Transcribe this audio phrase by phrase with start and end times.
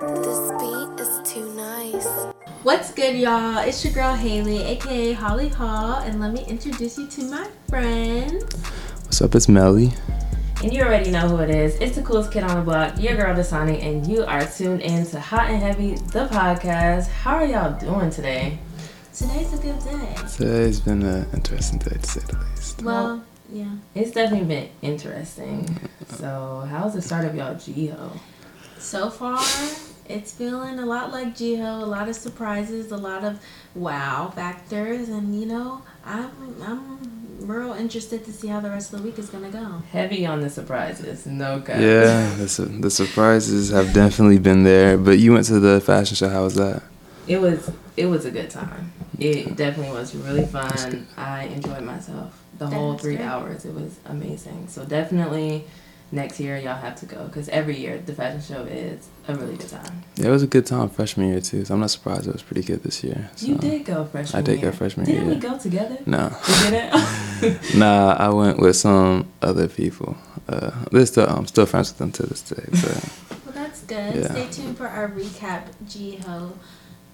[0.00, 2.06] This beat is too nice.
[2.62, 3.58] What's good, y'all?
[3.58, 8.44] It's your girl Haley, aka Holly Hall, and let me introduce you to my friends.
[9.04, 9.34] What's up?
[9.34, 9.92] It's Melly.
[10.62, 11.74] And you already know who it is.
[11.80, 15.04] It's the coolest kid on the block, your girl Dasani, and you are tuned in
[15.08, 17.08] to Hot and Heavy, the podcast.
[17.08, 18.58] How are y'all doing today?
[19.12, 20.14] Today's a good day.
[20.34, 22.82] Today's been an interesting day to say the least.
[22.82, 23.22] Well,
[23.52, 23.76] yeah.
[23.94, 25.78] It's definitely been interesting.
[26.08, 28.18] So, how's the start of y'all GHOE?
[28.78, 29.38] So far,
[30.10, 33.40] it's feeling a lot like GHOE, a lot of surprises, a lot of
[33.74, 36.30] wow factors, and you know, I'm
[36.62, 39.82] I'm real interested to see how the rest of the week is gonna go.
[39.92, 41.80] Heavy on the surprises, no cap.
[41.80, 44.98] Yeah, the, su- the surprises have definitely been there.
[44.98, 46.28] But you went to the fashion show.
[46.28, 46.82] How was that?
[47.26, 48.92] It was it was a good time.
[49.18, 51.06] It definitely was really fun.
[51.16, 53.26] I enjoyed myself the whole three great.
[53.26, 53.64] hours.
[53.64, 54.68] It was amazing.
[54.68, 55.64] So definitely
[56.12, 59.56] next year y'all have to go because every year the fashion show is a really
[59.56, 60.02] good time.
[60.16, 61.64] Yeah, it was a good time freshman year too.
[61.64, 63.30] So I'm not surprised it was pretty good this year.
[63.36, 63.46] So.
[63.46, 64.70] You did go freshman I did year.
[64.70, 65.34] go freshman Didn't year.
[65.34, 65.98] we go together?
[66.06, 67.74] No, We didn't.
[67.78, 68.16] nah.
[68.18, 70.16] I went with some other people.
[70.48, 72.64] Uh, they're still, I'm still friends with them to this day.
[72.70, 73.10] But
[73.46, 74.14] Well, that's good.
[74.16, 74.30] Yeah.
[74.32, 76.52] Stay tuned for our recap GHOE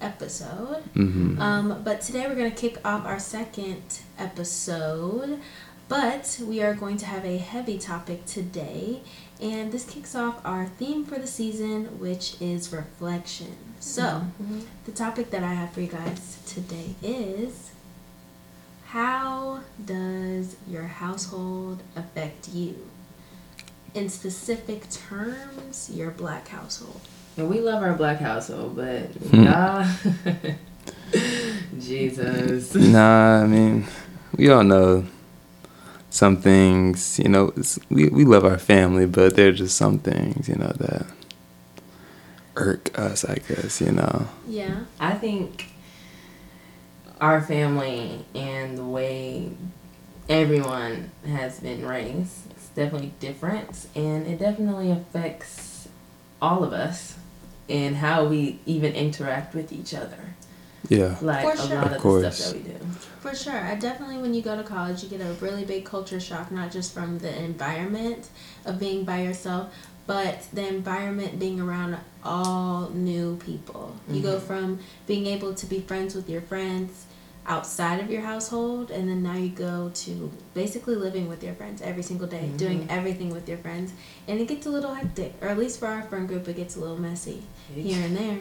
[0.01, 0.83] episode.
[0.93, 3.81] hmm Um, but today we're going to kick off our second
[4.19, 5.39] episode.
[5.89, 9.01] But we are going to have a heavy topic today.
[9.41, 13.55] And this kicks off our theme for the season, which is reflection.
[13.79, 14.59] So, Mm-hmm.
[14.85, 17.71] the topic that I have for you guys today is
[18.87, 22.75] How does your household affect you?
[23.93, 27.01] In specific terms, your black household.
[27.37, 29.43] and we love our black household, but Hmm.
[29.43, 29.85] y'all,
[31.79, 32.73] Jesus.
[32.75, 33.85] Nah, I mean,
[34.35, 35.05] we all know
[36.17, 39.99] some things, you know, it's, we, we love our family, but there are just some
[39.99, 41.05] things, you know, that
[42.55, 44.27] irk us, I guess, you know.
[44.47, 44.85] Yeah.
[44.99, 45.67] I think
[47.21, 49.51] our family and the way
[50.27, 55.87] everyone has been raised is definitely different, and it definitely affects
[56.41, 57.15] all of us
[57.67, 60.33] in how we even interact with each other.
[60.89, 61.17] Yeah.
[61.21, 61.75] Like For a sure.
[61.75, 62.37] lot Of of, the course.
[62.37, 62.77] stuff that we do.
[63.19, 63.57] For sure.
[63.57, 66.71] I definitely, when you go to college, you get a really big culture shock, not
[66.71, 68.29] just from the environment
[68.65, 69.73] of being by yourself,
[70.05, 73.95] but the environment being around all new people.
[74.09, 74.45] You go mm-hmm.
[74.45, 77.05] from being able to be friends with your friends
[77.45, 81.81] outside of your household, and then now you go to basically living with your friends
[81.81, 82.57] every single day, mm-hmm.
[82.57, 83.93] doing everything with your friends,
[84.27, 86.75] and it gets a little hectic, or at least for our friend group, it gets
[86.75, 87.43] a little messy
[87.73, 88.39] here and there.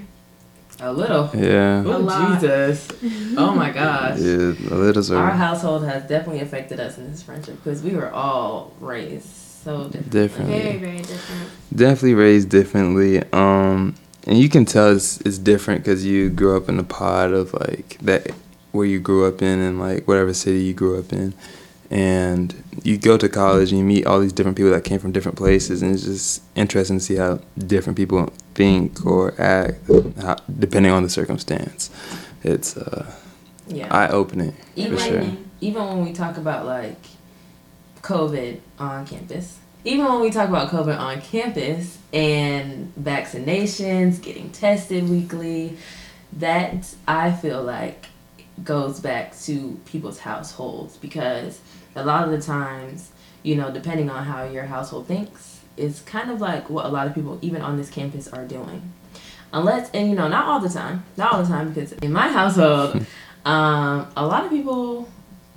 [0.81, 1.31] A little.
[1.35, 1.83] Yeah.
[1.87, 2.39] Oh.
[2.39, 2.89] Jesus!
[3.37, 4.19] Oh my gosh!
[4.19, 8.11] Yeah, the littles Our household has definitely affected us in this friendship because we were
[8.11, 10.11] all raised so different.
[10.11, 10.61] Differently.
[10.61, 11.51] Very, very different.
[11.75, 13.23] definitely raised differently.
[13.33, 13.95] Um,
[14.27, 17.55] and you can tell it's, it's different because you grew up in a pod of
[17.55, 18.31] like that
[18.73, 21.33] where you grew up in and like whatever city you grew up in.
[21.91, 25.13] And you go to college and you meet all these different people that came from
[25.13, 29.81] different places, and it's just interesting to see how different people think or act,
[30.21, 31.91] how, depending on the circumstance.
[32.43, 33.13] It's uh,
[33.69, 33.95] Yeah.
[33.95, 35.25] eye opening for sure.
[35.61, 37.03] Even when we talk about like
[38.03, 45.09] COVID on campus, even when we talk about COVID on campus and vaccinations, getting tested
[45.09, 45.77] weekly,
[46.33, 48.07] that I feel like
[48.65, 51.61] goes back to people's households because
[51.95, 53.11] a lot of the times,
[53.43, 57.07] you know, depending on how your household thinks, it's kind of like what a lot
[57.07, 58.93] of people, even on this campus, are doing.
[59.53, 62.29] Unless, and you know, not all the time, not all the time, because in my
[62.29, 63.07] household,
[63.45, 65.09] um, a lot of people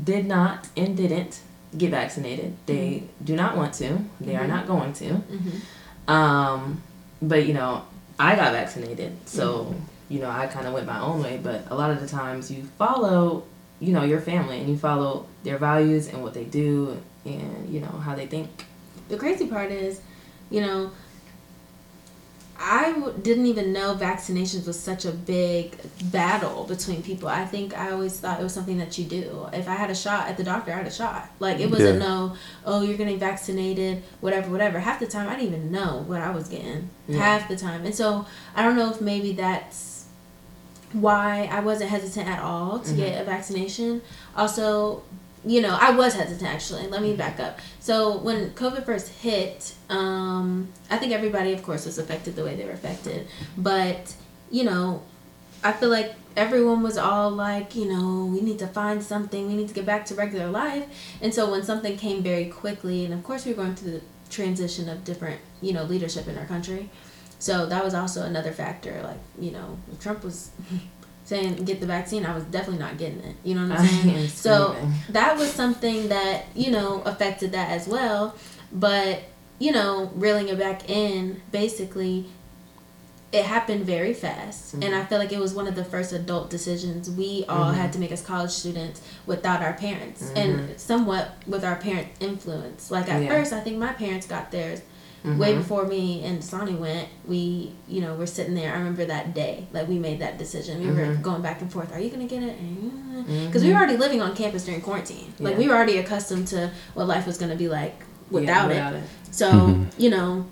[0.03, 1.39] did not and didn't
[1.77, 2.55] get vaccinated.
[2.65, 3.97] They do not want to.
[4.21, 5.13] They are not going to.
[5.15, 6.81] hmm Um,
[7.21, 7.83] but you know,
[8.19, 9.73] I got vaccinated, so
[10.09, 11.39] you know, I kind of went my own way.
[11.41, 13.43] But a lot of the times, you follow,
[13.79, 17.79] you know, your family and you follow their values and what they do and you
[17.79, 18.49] know how they think.
[19.09, 20.01] the crazy part is,
[20.49, 20.91] you know,
[22.61, 25.77] I w- didn't even know vaccinations was such a big
[26.11, 27.29] battle between people.
[27.29, 29.47] I think I always thought it was something that you do.
[29.53, 31.29] If I had a shot at the doctor, I had a shot.
[31.39, 32.07] Like it wasn't Yeah.
[32.07, 32.35] no,
[32.65, 34.79] oh, you're getting vaccinated, whatever, whatever.
[34.79, 36.89] Half the time, I didn't even know what I was getting.
[37.07, 37.19] Yeah.
[37.19, 38.25] Half the time, and so
[38.55, 40.05] I don't know if maybe that's
[40.91, 42.97] why I wasn't hesitant at all to mm-hmm.
[42.97, 44.01] get a vaccination.
[44.35, 45.03] Also,
[45.45, 46.87] you know, I was hesitant actually.
[46.87, 47.59] Let me back up.
[47.79, 52.55] So when COVID first hit, um, I think everybody, of course, was affected the way
[52.55, 53.27] they were affected.
[53.57, 54.13] But
[54.51, 55.03] you know,
[55.63, 59.47] I feel like everyone was all like, you know, we need to find something.
[59.47, 60.85] We need to get back to regular life.
[61.21, 64.01] And so when something came very quickly, and of course we were going through the
[64.29, 66.89] transition of different, you know, leadership in our country.
[67.39, 69.01] So that was also another factor.
[69.03, 70.51] Like you know, Trump was
[71.29, 73.35] saying get the vaccine, I was definitely not getting it.
[73.43, 74.27] You know what I'm saying?
[74.29, 74.75] so
[75.09, 78.35] that was something that you know affected that as well.
[78.71, 79.23] But
[79.59, 82.25] you know, reeling it back in, basically,
[83.31, 86.49] it happened very fast, and I feel like it was one of the first adult
[86.49, 91.63] decisions we all had to make as college students without our parents, and somewhat with
[91.63, 92.89] our parent influence.
[92.89, 93.29] Like at Yeah.
[93.29, 94.81] first, I think my parents got theirs
[95.23, 95.57] way Mhm.
[95.57, 97.07] before me and Sonny went.
[97.27, 98.73] We, you know, we're sitting there.
[98.73, 100.79] I remember that day, like we made that decision.
[100.81, 101.21] We were Mhm.
[101.21, 101.93] going back and forth.
[101.93, 102.55] Are you gonna get it?
[103.47, 105.33] Because we were already living on campus during quarantine.
[105.39, 105.59] Like Yeah.
[105.59, 108.97] we were already accustomed to what life was gonna be like Yeah, without, without it.
[108.97, 109.03] it.
[109.31, 109.85] So Mhm.
[109.97, 110.45] you know,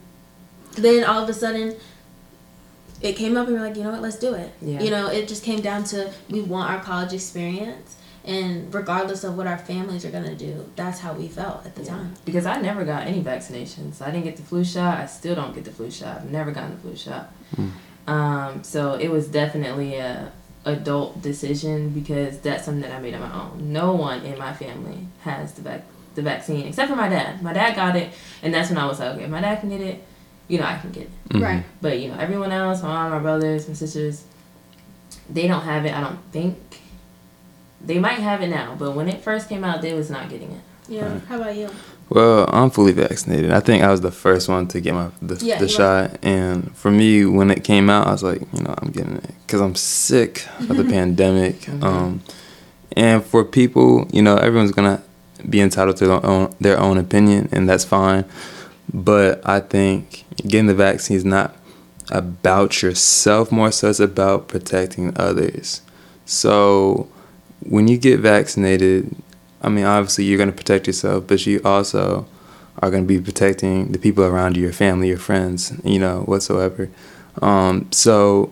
[0.75, 1.75] then all of a sudden.
[3.00, 4.52] It came up and we are like, you know what, let's do it.
[4.60, 4.81] Yeah.
[4.81, 7.96] You know, it just came down to we want our college experience,
[8.27, 11.83] and regardless of what our families are gonna do, that's how we felt at the
[11.83, 11.91] Yeah.
[11.91, 12.13] time.
[12.25, 14.01] Because I never got any vaccinations.
[14.01, 15.00] I didn't get the flu shot.
[15.00, 16.18] I still don't get the flu shot.
[16.18, 17.31] I've never gotten the flu shot.
[18.07, 20.31] Um, so it was definitely a
[20.65, 23.71] adult decision because that's something that I made on my own.
[23.74, 25.85] No one in my family has the vac-
[26.15, 27.41] the vaccine except for my dad.
[27.41, 28.09] My dad got it,
[28.44, 30.03] and that's when I was like, okay, if my dad can get it,
[30.47, 31.29] you know, I can get it.
[31.29, 31.41] Mhm.
[31.41, 31.63] Right.
[31.81, 34.24] But you know, everyone else, my mom, my brothers, my sisters,
[35.29, 35.94] they don't have it.
[35.95, 36.81] I don't think.
[37.81, 40.51] They might have it now, but when it first came out, they was not getting
[40.51, 40.62] it.
[40.88, 41.12] Yeah.
[41.12, 41.21] Right.
[41.25, 41.69] How about you?
[42.09, 43.51] Well, I'm fully vaccinated.
[43.51, 46.18] I think I was the first one to get my the, Yeah, the you shot,
[46.24, 49.31] and for me, when it came out, I was like, you know, I'm getting it
[49.45, 51.62] because I'm sick of the pandemic.
[51.62, 51.83] Mm-hmm.
[51.83, 52.21] Um,
[52.95, 55.03] and for people, you know, everyone's gonna
[55.50, 58.24] be entitled to their own their own opinion, and that's fine.
[58.94, 61.57] But I think getting the vaccine is not
[62.09, 65.81] about yourself more so it's about protecting others.
[66.25, 67.09] So
[67.62, 69.15] when you get vaccinated,
[69.62, 72.27] I mean, obviously you're going to protect yourself, but you also
[72.81, 76.21] are going to be protecting the people around you, your family, your friends, you know,
[76.21, 76.89] whatsoever.
[77.42, 78.51] Um, so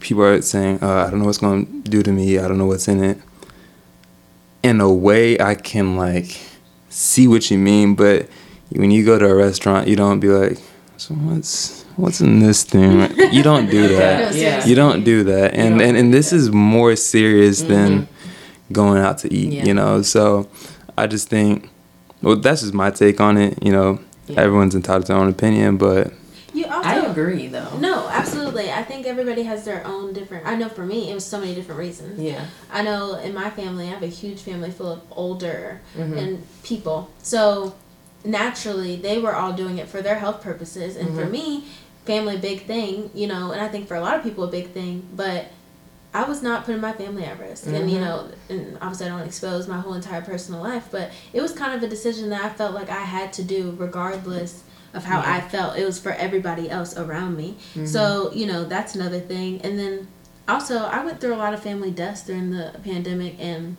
[0.00, 2.38] people are saying, uh, I don't know what's going to do to me.
[2.38, 3.18] I don't know what's in it.
[4.62, 6.38] In a way, I can like
[6.88, 8.28] see what you mean, but
[8.70, 10.58] when you go to a restaurant, you don't be like,
[10.96, 13.08] so what's what's in this thing?
[13.32, 14.34] You don't do that.
[14.34, 14.64] Yeah.
[14.66, 18.06] You don't do that, and and, and this is more serious than Mhm.
[18.72, 19.52] Going out to eat.
[19.52, 19.64] Yeah.
[19.64, 20.48] You know, so
[20.98, 21.70] I just think,
[22.22, 23.62] well, that's just my take on it.
[23.62, 24.40] You know, Yeah.
[24.40, 26.12] everyone's entitled to their own opinion, but
[26.52, 27.76] You also I agree, though.
[27.78, 28.72] No, absolutely.
[28.72, 30.46] I think everybody has their own different.
[30.46, 32.18] I know for me, it was so many different reasons.
[32.18, 32.46] Yeah.
[32.72, 36.16] I know in my family, I have a huge family full of older Mhm.
[36.18, 37.10] and people.
[37.22, 37.74] So
[38.24, 41.30] naturally, they were all doing it for their health purposes, and for Mhm.
[41.30, 41.64] me,
[42.06, 43.50] family big thing, you know.
[43.52, 45.46] And I think for a lot of people, a big thing, but.
[46.16, 48.00] I was not putting my family at risk, and you Mhm.
[48.00, 51.74] know, and obviously I don't expose my whole entire personal life, but it was kind
[51.74, 54.62] of a decision that I felt like I had to do, regardless
[54.94, 55.76] of how I felt.
[55.76, 57.58] It was for everybody else around me.
[57.84, 59.60] So, you know, that's another thing.
[59.62, 60.08] And then
[60.48, 63.76] also, I went through a lot of family deaths during the pandemic and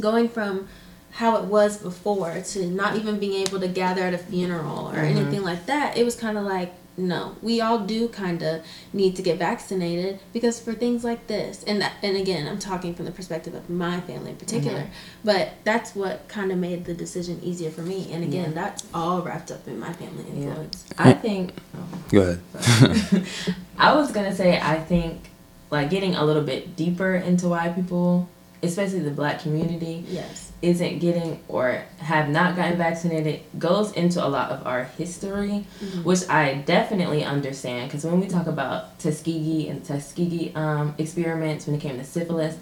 [0.00, 0.68] going from
[1.10, 5.00] how it was before to not even being able to gather at a funeral or
[5.00, 9.14] anything like that, it was kind of like, no, we all do kind of need
[9.16, 13.04] to get vaccinated because for things like this, and that, and again, I'm talking from
[13.04, 14.90] the perspective of my family in particular, mm-hmm.
[15.24, 18.12] but that's what kind of made the decision easier for me.
[18.12, 20.48] And again, that's all wrapped up in my family Yeah.
[20.48, 20.84] influence.
[20.98, 21.52] I think.
[22.10, 23.26] go ahead.
[23.78, 25.30] I was gonna say I think
[25.70, 28.28] like getting a little bit deeper into why people,
[28.62, 30.47] especially the black community, Yes.
[30.60, 35.64] Isn't getting or have not gotten vaccinated goes into a lot of our history,
[36.02, 37.88] which I definitely understand.
[37.88, 42.56] Because when we talk about Tuskegee and Tuskegee um, experiments, when it came to syphilis,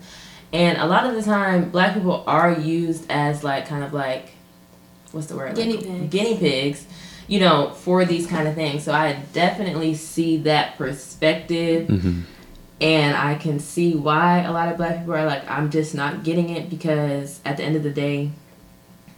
[0.52, 4.30] and a lot of the time, black people are used as like kind of like,
[5.12, 5.56] what's the word?
[5.56, 6.10] Guinea Like, pigs.
[6.10, 6.86] Guinea pigs.
[7.28, 8.84] You know, for these kind of things.
[8.84, 12.20] So I definitely see that perspective hmm
[12.80, 16.24] and I can see why a lot of black people are like, I'm just not
[16.24, 18.30] getting it because at the end of the day,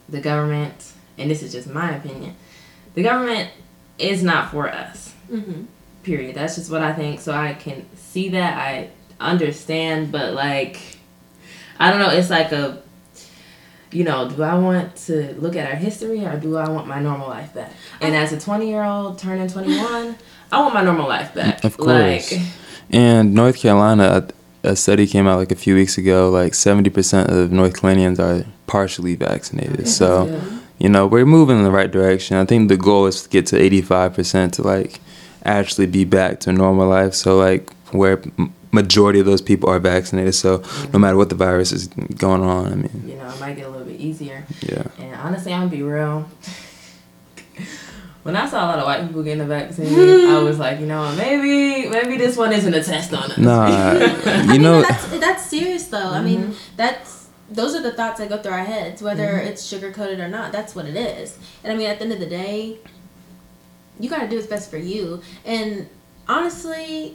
[0.08, 2.36] the government, and this is just my opinion,
[2.94, 3.50] the government
[3.98, 5.12] is not for us.
[5.30, 5.64] Mm-hmm.
[6.04, 6.36] Period.
[6.36, 7.20] That's just what I think.
[7.20, 8.56] So I can see that.
[8.56, 10.80] I understand, but like,
[11.80, 12.10] I don't know.
[12.10, 12.82] It's like a,
[13.90, 17.00] you know, do I want to look at our history or do I want my
[17.00, 17.72] normal life back?
[18.00, 20.16] And as a 20 year old turning 21,
[20.52, 21.64] I want my normal life back.
[21.64, 22.32] Of course.
[22.32, 22.40] Like,
[22.90, 24.26] And North Carolina,
[24.64, 26.30] a study came out like a few weeks ago.
[26.30, 29.88] Like seventy percent of North Carolinians are partially vaccinated.
[29.88, 30.40] So, Yeah.
[30.78, 32.36] you know, we're moving in the right direction.
[32.36, 35.00] I think the goal is to get to eighty-five percent to like
[35.44, 37.14] actually be back to normal life.
[37.14, 38.20] So, like where
[38.70, 40.34] majority of those people are vaccinated.
[40.34, 41.00] So, no mm-hmm.
[41.00, 43.70] matter what the virus is going on, I mean, you know, it might get a
[43.70, 44.44] little bit easier.
[44.60, 44.84] yeah.
[44.98, 46.28] And honestly, I'm gonna be real.
[48.24, 50.86] When I saw a lot of white people getting the vaccine, I was like, you
[50.86, 53.38] know, what, maybe maybe this one isn't a test on us.
[53.38, 56.10] Nah, I you mean, know, that's that's serious though.
[56.10, 56.54] I mean, Mhm.
[56.76, 59.46] that's those are the thoughts that go through our heads, whether Mhm.
[59.46, 60.52] it's sugar coated or not.
[60.52, 61.38] That's what it is.
[61.64, 62.76] And I mean, at the end of the day,
[63.98, 65.22] you got to do what's best for you.
[65.46, 65.88] And
[66.28, 67.14] honestly,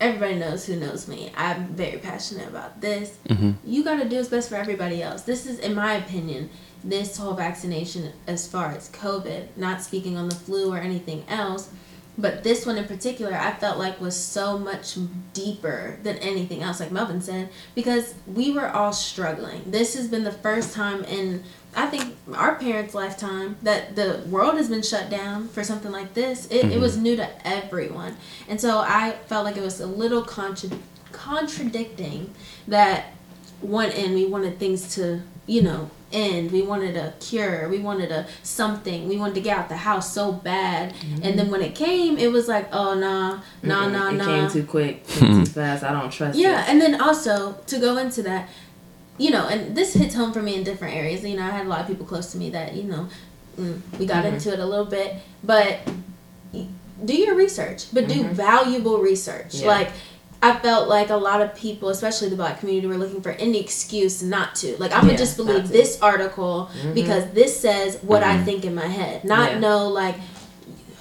[0.00, 1.32] everybody knows who knows me.
[1.36, 3.10] I'm very passionate about this.
[3.28, 3.54] Mhm.
[3.64, 5.22] You got to do what's best for everybody else.
[5.22, 6.48] This is, in my opinion,
[6.84, 11.70] this whole vaccination as far as COVID, not speaking on the flu or anything else.
[12.18, 14.98] But this one in particular, I felt like was so much
[15.32, 19.62] deeper than anything else, like Melvin said, because we were all struggling.
[19.66, 21.42] This has been the first time in,
[21.74, 26.12] I think, our parents' lifetime that the world has been shut down for something like
[26.12, 26.46] this.
[26.48, 26.80] It, it mm-hmm.
[26.82, 28.16] was new to everyone.
[28.46, 30.78] And so I felt like it was a little contra-
[31.12, 32.34] contradicting
[32.68, 33.14] that
[33.62, 36.50] one end we wanted things to, you know, end.
[36.52, 37.68] We wanted a cure.
[37.68, 39.08] We wanted a something.
[39.08, 40.94] We wanted to get out the house so bad.
[41.22, 44.24] And then when it came, it was like, oh nah, nah, Mm-mm, nah, it nah.
[44.24, 45.82] came too quick, came too fast.
[45.84, 46.68] I don't trust Yeah, it.
[46.70, 48.48] and then also to go into that,
[49.18, 51.24] you know, and this hits home for me in different areas.
[51.24, 53.08] You know, I had a lot of people close to me that you know,
[53.58, 54.34] mm, we got Mhm.
[54.34, 55.80] into it a little bit, but
[57.04, 58.30] do your research, but do Mhm.
[58.32, 59.54] valuable research.
[59.54, 59.66] Yeah.
[59.68, 59.90] Like.
[60.42, 63.60] I felt like a lot of people, especially the black community, were looking for any
[63.60, 64.76] excuse not to.
[64.78, 66.94] Like, I'm gonna Yeah, just believe this article Mhm.
[66.94, 68.44] because this says what I Mhm.
[68.44, 69.24] think in my head.
[69.24, 69.58] Not Yeah.
[69.60, 70.16] know, like,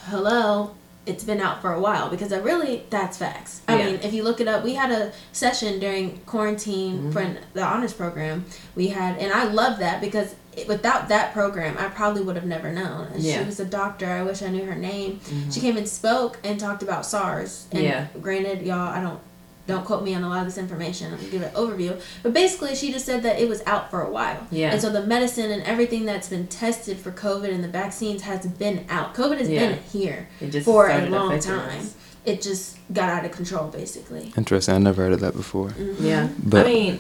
[0.09, 0.71] hello,
[1.07, 3.61] it's been out for a while because I really that's facts.
[3.67, 3.85] I Yeah.
[3.87, 7.11] mean, if you look it up, we had a session during quarantine Mm-hmm.
[7.11, 8.45] for an, the honors program.
[8.75, 12.45] We had, and I love that because it, without that program, I probably would have
[12.45, 13.07] never known.
[13.13, 13.47] And She Mm-hmm.
[13.47, 14.05] was a doctor.
[14.11, 15.19] I wish I knew her name.
[15.49, 17.65] She came and spoke and talked about SARS.
[17.71, 18.05] And Yeah.
[18.21, 19.19] Granted, y'all, I don't.
[19.67, 21.13] Don't quote me on a lot of this information.
[21.13, 22.01] I'm gonna give an overview.
[22.23, 24.47] But basically, she just said that it was out for a while.
[24.51, 24.71] Yeah.
[24.71, 28.45] And so the medicine and everything that's been tested for COVID and the vaccines has
[28.45, 29.13] been out.
[29.13, 29.69] COVID has Yeah.
[29.69, 30.27] been here
[30.63, 31.79] for a long time.
[31.79, 31.95] us.
[32.25, 34.31] It just got out of control, basically.
[34.37, 34.75] interesting.
[34.75, 35.69] I never heard of that before.
[35.69, 36.05] Mm-hmm.
[36.05, 36.27] Yeah.
[36.43, 36.99] But- I mean,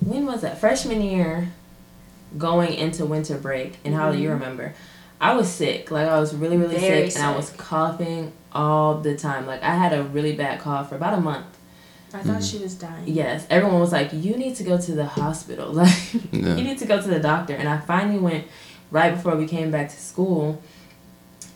[0.00, 0.58] when was that?
[0.58, 1.48] Freshman year,
[2.36, 4.40] going into winter break, and how do you mm-hmm.
[4.40, 4.74] remember?
[5.20, 5.90] I was sick.
[5.90, 9.46] Like, I was really, really Very sick, and I was coughing all the time.
[9.46, 11.46] Like, I had a really bad cough for about a month.
[12.14, 12.32] I Mm-hmm.
[12.32, 13.04] thought she was dying.
[13.06, 15.72] Yes, everyone was like, "You need to go to the hospital.
[15.82, 15.92] Like,
[16.32, 16.54] Yeah.
[16.56, 18.44] you need to go to the doctor." And I finally went
[18.90, 20.62] right before we came back to school,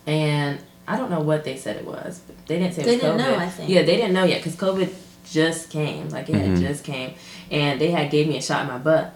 [0.05, 2.91] and I don't know what they said it was, but they didn't say it They
[2.93, 3.31] was didn't COVID.
[3.31, 3.69] know, I think.
[3.69, 4.93] Yeah, they didn't know yet because COVID
[5.31, 6.09] just came.
[6.09, 6.59] Like it had Mhm.
[6.61, 7.13] just came,
[7.49, 9.13] and they had gave me a shot in my butt,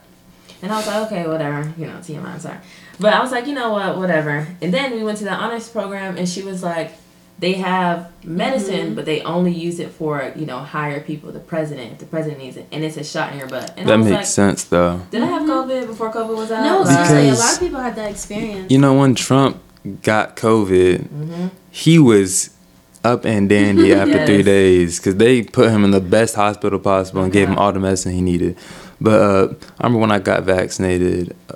[0.61, 2.29] and I was like, "Okay, whatever." You know, TMI.
[2.33, 2.57] I'm sorry,
[2.99, 4.47] but I was like, you know what, whatever.
[4.61, 6.91] And then we went to the honors program, and she was like.
[7.37, 8.95] They have medicine, Mhm.
[8.95, 11.33] but they only use it for you know higher people.
[11.33, 13.73] The president, if the president needs it, and it's a shot in your butt.
[13.75, 15.01] And I That was makes like, sense though.
[15.11, 16.63] did I have COVID before COVID was out?
[16.63, 18.71] No, Like- seriously, a lot of people had that experience.
[18.71, 19.57] You know, when Trump
[20.01, 21.49] got COVID, Mhm.
[21.71, 22.51] he was
[23.03, 24.27] up and dandy after Yes.
[24.29, 27.73] three days because they put him in the best hospital possible and gave him all
[27.73, 28.55] the medicine he needed.
[29.01, 29.47] But uh,
[29.81, 31.55] I remember when I got vaccinated, uh,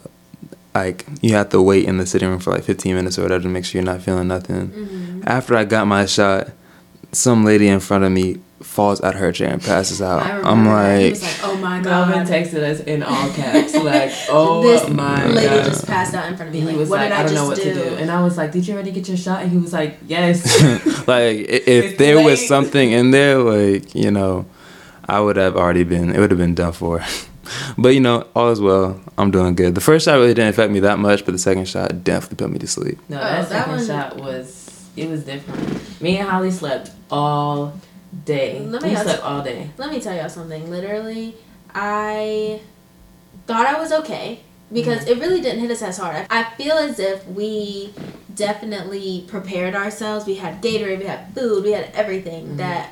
[0.86, 3.44] like you have to wait in the sitting room for like 15 minutes or whatever
[3.44, 4.70] to make sure you're not feeling nothing.
[4.70, 5.22] Mm-hmm.
[5.26, 6.50] After I got my shot,
[7.12, 10.22] some lady in front of me falls out of her chair and passes out.
[10.22, 12.10] I I'm like, was like, "Oh my god.
[12.10, 16.14] Melvin god." texted us in all caps, like, "Oh this my lady god!" just passed
[16.14, 16.60] out in front of me.
[16.60, 17.74] And Like, he was what like, did I, "I don't know just what do?
[17.84, 19.72] to do," and I was like, "Did you already get your shot?" And he was
[19.74, 20.44] like, "Yes."
[21.08, 24.46] like if It's there was something in there, like you know,
[25.08, 26.12] I would have already been.
[26.14, 27.04] It would have been done for.
[27.78, 29.00] but you know, all is well.
[29.18, 29.76] I'm doing good.
[29.76, 32.52] The first shot really didn't affect me that much, but the second shot definitely put
[32.52, 32.98] me to sleep.
[33.10, 36.02] No, Oh, that that second one- shot was it was different.
[36.02, 37.74] Me and Holly slept all
[38.26, 38.60] day.
[38.60, 39.70] Let me we ask- slept all day.
[39.78, 40.70] Let me tell y'all something.
[40.70, 41.36] Literally,
[41.74, 42.60] I
[43.48, 44.42] thought I was okay
[44.72, 45.12] because Mm-hmm.
[45.12, 46.28] it really didn't hit us as hard.
[46.30, 47.94] I feel as if we
[48.36, 50.26] definitely prepared ourselves.
[50.26, 52.58] We had Gatorade, we had food, we had everything Mm-hmm.
[52.58, 52.92] that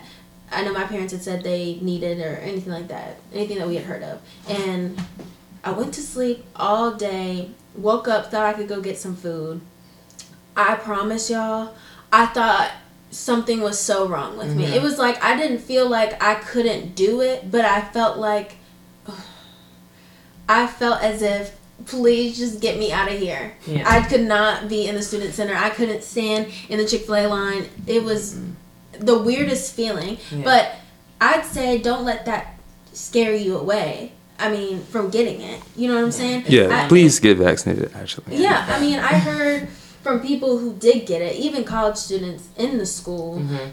[0.51, 3.75] I know my parents had said they needed or anything like that, anything that we
[3.75, 4.21] had heard of.
[4.47, 4.99] And
[5.63, 9.61] I went to sleep all day, woke up, thought I could go get some food.
[10.55, 11.75] I promise y'all,
[12.11, 12.71] I thought
[13.11, 14.65] something was so wrong with me.
[14.65, 14.73] Mhm.
[14.73, 18.55] It was like I didn't feel like I couldn't do it, but I felt like
[20.49, 23.53] I felt as if please just get me out of here.
[23.67, 23.83] Yeah.
[23.85, 25.53] I could not be in the student center.
[25.55, 27.69] I couldn't stand in the Chick-fil-A line.
[27.85, 28.37] It was
[28.99, 30.17] the weirdest feeling.
[30.31, 30.43] Yeah.
[30.43, 30.71] But
[31.21, 32.55] I'd say don't let that
[32.93, 34.11] scare you away.
[34.39, 35.61] I mean, from getting it.
[35.75, 36.45] You know what I'm saying?
[36.47, 37.91] Yeah, I- please get vaccinated.
[37.95, 39.67] Actually, yeah, I mean, I heard
[40.03, 43.71] from people who did get it, even college students in the school, Mhm.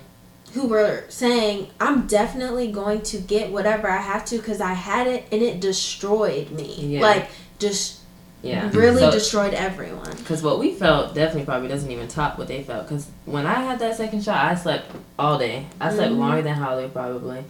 [0.54, 5.06] who were saying, I'm definitely going to get whatever I have to because I had
[5.06, 6.74] it and it destroyed me.
[6.80, 7.02] Yeah.
[7.02, 7.28] Like,
[7.58, 7.98] just
[8.44, 8.70] Yeah.
[8.72, 10.12] really So- destroyed everyone.
[10.18, 12.86] Because what we felt definitely probably doesn't even top what they felt.
[12.88, 15.66] Because when I had that second shot, I slept all day.
[15.80, 16.18] I slept Mhm.
[16.18, 17.44] longer than Holly probably.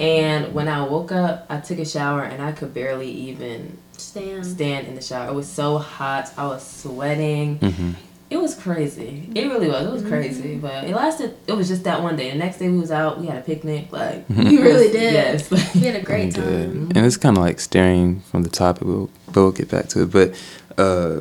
[0.00, 4.44] And when I woke up, I took a shower and I could barely even Stand.
[4.44, 5.28] stand in the shower.
[5.30, 6.32] It was so hot.
[6.36, 7.56] I was sweating.
[7.58, 7.90] hmm
[8.30, 9.28] It was crazy.
[9.36, 9.86] It really was.
[9.86, 10.56] It was crazy.
[10.56, 11.34] But it lasted.
[11.46, 12.30] It was just that one day.
[12.32, 13.20] The next day we was out.
[13.20, 13.88] We had a picnic.
[13.92, 15.12] Like You really did.
[15.50, 15.50] Yes.
[15.74, 16.90] We had a great time.
[16.96, 18.82] And it's kind of like staring from the topic.
[18.88, 20.10] We'll, but we'll get back to it.
[20.10, 20.34] But
[20.78, 21.20] uh,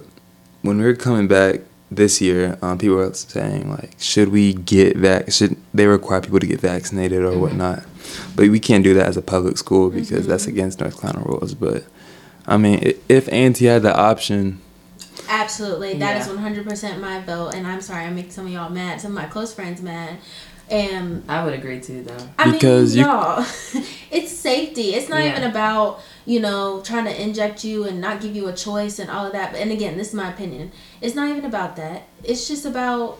[0.62, 4.96] when we were coming back this year, um, people were saying like, should we get
[4.96, 5.32] vac?
[5.32, 7.40] Should they require people to get vaccinated or Mhm.
[7.40, 7.84] whatnot?
[8.36, 11.54] But we can't do that as a public school because that's against North Carolina rules.
[11.54, 11.84] But
[12.48, 14.60] I mean, if A&T had the option,
[15.30, 15.98] Absolutely.
[16.00, 16.34] that is Yeah.
[16.34, 17.54] 100% my vote.
[17.56, 20.18] And I'm sorry, I make some of y'all mad, some of my close friends mad.
[20.70, 22.26] And I would agree too, though.
[22.40, 23.46] I Because mean, you- y'all,
[24.12, 24.94] it's safety.
[24.96, 25.32] It's not Yeah.
[25.38, 29.10] even about, you know, trying to inject you and not give you a choice and
[29.10, 29.52] all of that.
[29.52, 30.72] But and again, this is my opinion.
[31.02, 32.04] It's not even about that.
[32.24, 33.20] It's just about,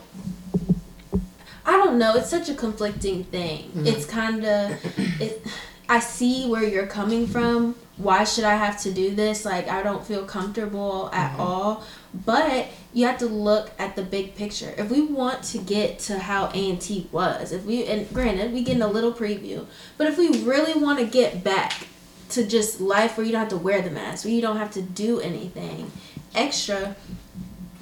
[1.66, 2.14] I don't know.
[2.14, 3.70] It's such a conflicting thing.
[3.76, 3.86] Mhm.
[3.86, 4.72] It's kind of,
[5.20, 5.44] it.
[5.88, 7.74] I see where you're coming from.
[7.98, 9.44] Why should I have to do this?
[9.44, 11.40] Like, I don't feel comfortable at Mhm.
[11.40, 11.84] all.
[12.24, 14.72] But you have to look at the big picture.
[14.78, 18.82] If we want to get to how A&T was, if we and granted we getting
[18.82, 19.66] a little preview,
[19.98, 21.86] but if we really want to get back
[22.30, 24.70] to just life where you don't have to wear the mask, where you don't have
[24.72, 25.90] to do anything
[26.34, 26.96] extra,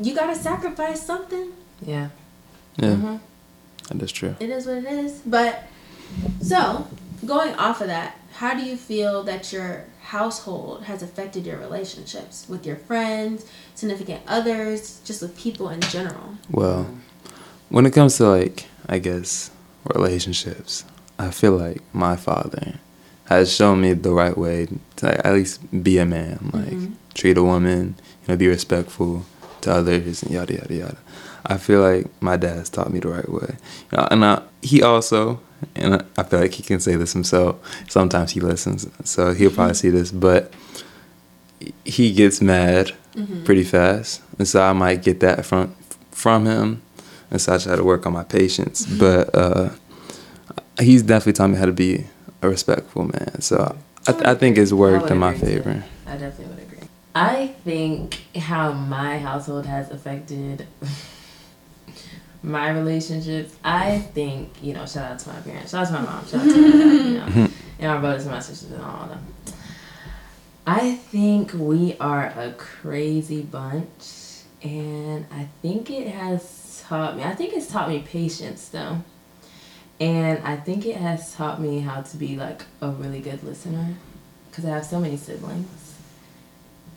[0.00, 1.52] you gotta sacrifice something.
[1.84, 2.08] Yeah.
[2.76, 3.20] yeah, Mhm.
[3.94, 4.34] that's true.
[4.40, 5.20] It is what it is.
[5.24, 5.64] But
[6.42, 6.86] so
[7.24, 12.46] going off of that, how do you feel that your household has affected your relationships
[12.48, 13.44] with your friends,
[13.74, 16.36] significant others, just with people in general?
[16.50, 16.86] Well,
[17.68, 19.50] when it comes to like, I guess,
[19.94, 20.84] relationships,
[21.18, 22.74] I feel like my father
[23.26, 26.92] has shown me the right way to like, at least be a man, like Mhm.
[27.14, 29.24] treat a woman, you know, be respectful
[29.62, 30.96] to others, and yada yada yada.
[31.46, 33.56] I feel like my dad's taught me the right way,
[33.90, 35.40] You know, and I, he also,
[35.74, 37.56] and I- I feel like he can say this himself.
[37.88, 40.52] Sometimes he listens, so he'll probably see this, but
[41.84, 43.44] he gets mad Mhm.
[43.44, 45.74] pretty fast, and so I might get that from
[46.10, 46.82] from him,
[47.30, 48.84] and so I try to work on my patience.
[48.86, 49.70] But uh,
[50.78, 52.04] he's definitely taught me how to be
[52.42, 53.40] a respectful man.
[53.40, 53.76] So
[54.06, 55.84] I, I think it's worked in my favor.
[56.06, 56.88] I definitely would agree.
[57.14, 60.66] I think how my household has affected
[62.42, 63.54] my relationships.
[63.64, 66.40] I think you know, shout out to my parents, shout out to my mom, shout
[66.40, 67.46] out to my dad, you know, mm-hmm.
[67.78, 69.26] and my brothers and my sisters and all of them.
[70.66, 77.24] I think we are a crazy bunch, and I think it has taught me.
[77.24, 79.02] I think it's taught me patience though.
[80.00, 83.94] And I think it has taught me how to be like a really good listener
[84.50, 85.94] because I have so many siblings.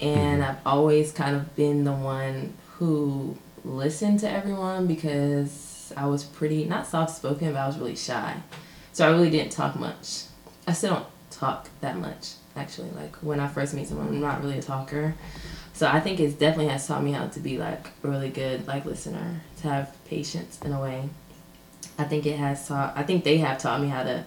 [0.01, 0.51] And mm-hmm.
[0.51, 6.65] I've always kind of been the one who listened to everyone because I was pretty,
[6.65, 8.35] not soft spoken, but I was really shy.
[8.91, 10.23] So I really didn't talk much.
[10.67, 12.89] I still don't talk that much, actually.
[12.91, 15.15] Like when I first meet someone, I'm not really a talker.
[15.73, 18.67] So I think it definitely has taught me how to be like a really good
[18.67, 21.09] like listener, to have patience in a way.
[21.97, 22.93] I think it has taught.
[22.95, 24.25] I think they have taught me how to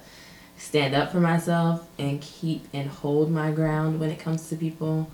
[0.57, 5.11] stand up for myself and keep and hold my ground when it comes to people.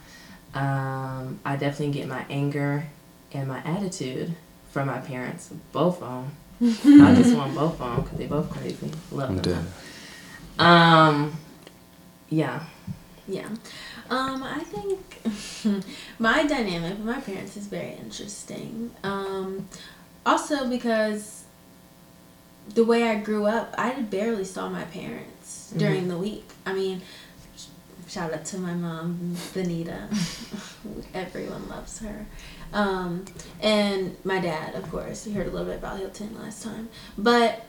[0.54, 2.86] Um, I definitely get my anger
[3.32, 4.34] and my attitude
[4.70, 7.02] from my parents, both of them.
[7.02, 8.90] I just want both of them because they both crazy.
[9.10, 9.64] Love them.
[10.58, 10.64] dead.
[10.64, 11.36] Um,
[12.28, 12.62] yeah.
[13.26, 13.48] Yeah.
[14.10, 15.84] Um, I think
[16.18, 18.90] my dynamic with my parents is very interesting.
[19.02, 19.68] Um,
[20.26, 21.43] also because
[22.68, 26.48] the way I grew up, I barely saw my parents during the week.
[26.64, 27.02] I mean,
[28.08, 30.08] shout out to my mom, Benita.
[31.14, 32.26] Everyone loves her.
[32.72, 33.24] Um,
[33.60, 35.26] and my dad, of course.
[35.26, 36.88] You heard a little bit about Hilton last time.
[37.16, 37.64] But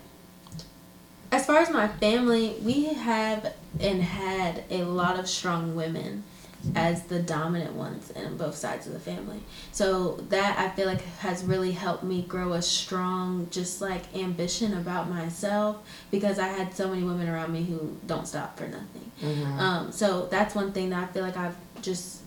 [1.32, 6.24] as far as my family, we have and had a lot of strong women
[6.74, 9.40] as the dominant ones in both sides of the family.
[9.72, 14.74] So that I feel like has really helped me grow a strong just like ambition
[14.74, 15.78] about myself
[16.12, 19.12] because I had so many women around me who don't stop for nothing.
[19.22, 19.60] Mhm.
[19.60, 22.22] Um, so that's one thing that I feel like I've just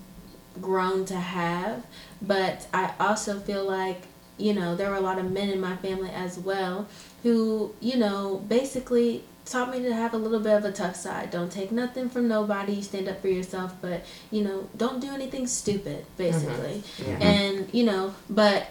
[0.60, 1.84] grown to have.
[2.22, 4.02] But I also feel like,
[4.36, 6.86] you know, there were a lot of men in my family as well
[7.22, 11.30] who, you know, basically taught me to have a little bit of a tough side.
[11.30, 15.46] Don't take nothing from nobody, stand up for yourself, but, you know, don't do anything
[15.46, 16.82] stupid, basically.
[16.98, 17.18] Yeah.
[17.20, 18.68] And, you know, but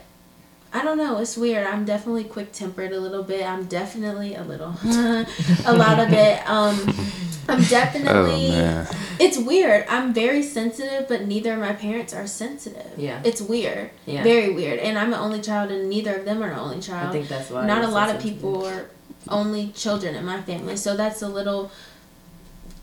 [0.74, 1.20] I don't know.
[1.20, 1.66] It's weird.
[1.66, 3.46] I'm definitely quick tempered a little bit.
[3.46, 4.76] I'm definitely a little,
[5.66, 6.48] a lot of it.
[6.50, 6.76] Um,
[7.50, 8.50] I'm Oh definitely.
[8.50, 8.88] man.
[9.20, 9.86] It's weird.
[9.88, 12.92] I'm very sensitive, but neither of my parents are sensitive.
[12.98, 13.22] Yeah.
[13.24, 13.92] It's weird.
[14.06, 14.22] Yeah.
[14.24, 14.80] Very weird.
[14.80, 17.10] And I'm an only child, and neither of them are an only child.
[17.10, 17.66] I think that's why.
[17.66, 18.36] Not you're a so lot of sensitive.
[18.42, 18.90] people are
[19.30, 21.72] only children in my family, so that's a little.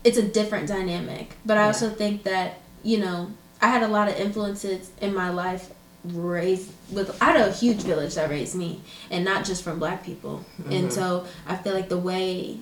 [0.03, 3.31] It's a different dynamic, but I also think that you know
[3.61, 5.71] I had a lot of influences in my life
[6.03, 10.03] raised with I had a huge village that raised me and not just from black
[10.03, 10.45] people.
[10.65, 10.89] And mm-hmm.
[10.89, 12.59] so I feel like the way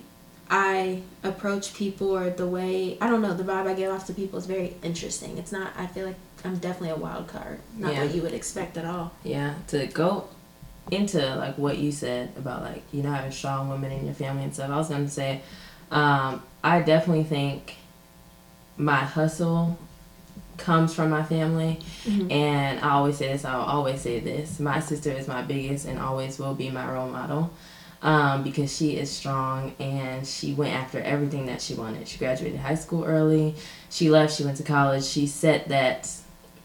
[0.50, 4.14] I approach people or the way I don't know the vibe I give off to
[4.14, 5.38] people is very interesting.
[5.38, 7.60] It's not I feel like I'm definitely a wild card.
[7.76, 8.04] Not Yeah.
[8.04, 9.12] what you would expect at all.
[9.22, 10.28] Yeah, to go
[10.90, 14.44] into like what you said about like you know having strong women in your family
[14.44, 14.70] and stuff.
[14.70, 15.40] I was gonna say,
[15.90, 17.76] um, I definitely think
[18.76, 19.78] my hustle
[20.56, 21.80] comes from my family,
[22.30, 23.44] and I always say this.
[23.44, 24.60] I'll always say this.
[24.60, 27.50] My sister is my biggest and always will be my role model.
[28.02, 32.06] Um, because she is strong and she went after everything that she wanted.
[32.06, 33.54] She graduated high school early.
[33.88, 34.36] She left.
[34.36, 35.04] She went to college.
[35.06, 36.10] She set that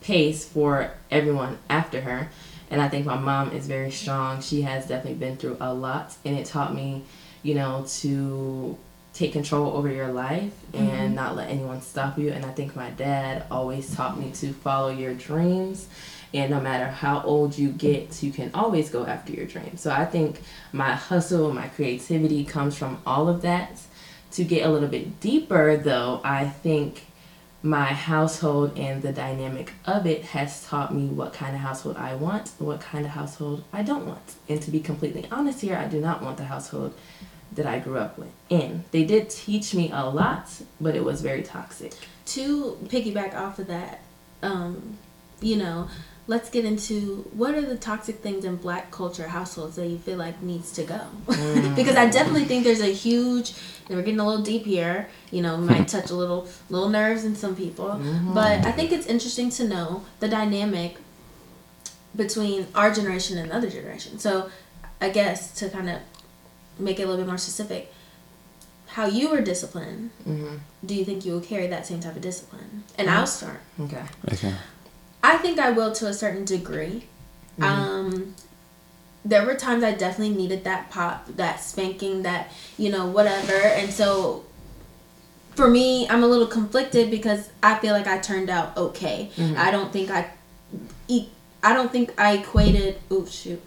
[0.02, 2.30] pace for everyone after her.
[2.70, 4.42] And I think my mom is very strong.
[4.42, 7.04] She has definitely been through a lot, and it taught me,
[7.42, 8.78] you know, to
[9.14, 11.16] take control over your life and mm-hmm.
[11.16, 12.30] not let anyone stop you.
[12.30, 15.88] And I think my dad always taught me to follow your dreams.
[16.34, 19.82] And no matter how old you get, you can always go after your dreams.
[19.82, 23.82] So I think my hustle, my creativity comes from all of that.
[24.34, 27.08] To get a little bit deeper, though, I think
[27.62, 32.16] my household and the dynamic of it has taught me what kind of household I
[32.16, 34.36] want, what kind of household I don't want.
[34.48, 36.94] And to be completely honest here, I do not want the household
[37.52, 38.86] that I grew up with in.
[38.92, 41.94] They did teach me a lot, but it was very toxic.
[42.28, 44.02] to piggyback off of that,
[44.44, 44.98] um,
[45.42, 45.90] you know,
[46.30, 50.18] let's get into what are the toxic things in black culture households that you feel
[50.18, 51.02] like needs to go?
[51.76, 53.56] because I definitely think there's a huge
[53.88, 57.26] and we're getting a little deep here, you know, might touch a little little nerves
[57.26, 58.00] in some people.
[58.32, 60.98] But I think it's interesting to know the dynamic
[62.16, 64.20] between our generation and the other generation.
[64.20, 64.52] So
[65.02, 65.98] I guess to kind of
[66.78, 67.92] make it a little bit more specific,
[68.86, 72.22] how you were disciplined, hmm do you think you will carry that same type of
[72.22, 72.86] discipline?
[72.98, 73.60] And I'll start.
[73.82, 74.04] Okay.
[74.32, 74.54] Okay.
[75.24, 77.06] I think I will to a certain degree.
[77.60, 77.64] Mm-hmm.
[77.64, 78.36] Um,
[79.26, 83.92] there were times I definitely needed that pop, that spanking, that you know whatever, and
[83.92, 84.46] so
[85.60, 89.30] for me, I'm a little conflicted because I feel like I turned out okay.
[89.36, 89.58] Mm-hmm.
[89.58, 90.32] I don't think I,
[91.62, 92.98] I don't think I equated.
[93.12, 93.62] Oh shoot.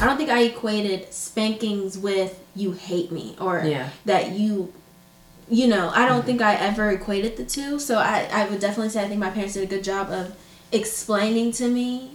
[0.00, 3.90] I don't think I equated spankings with you hate me or Yeah.
[4.06, 4.72] that you
[5.50, 6.26] you know, I don't mm-hmm.
[6.26, 7.78] think I ever equated the two.
[7.78, 10.34] So I, I would definitely say I think my parents did a good job of
[10.72, 12.10] explaining to me.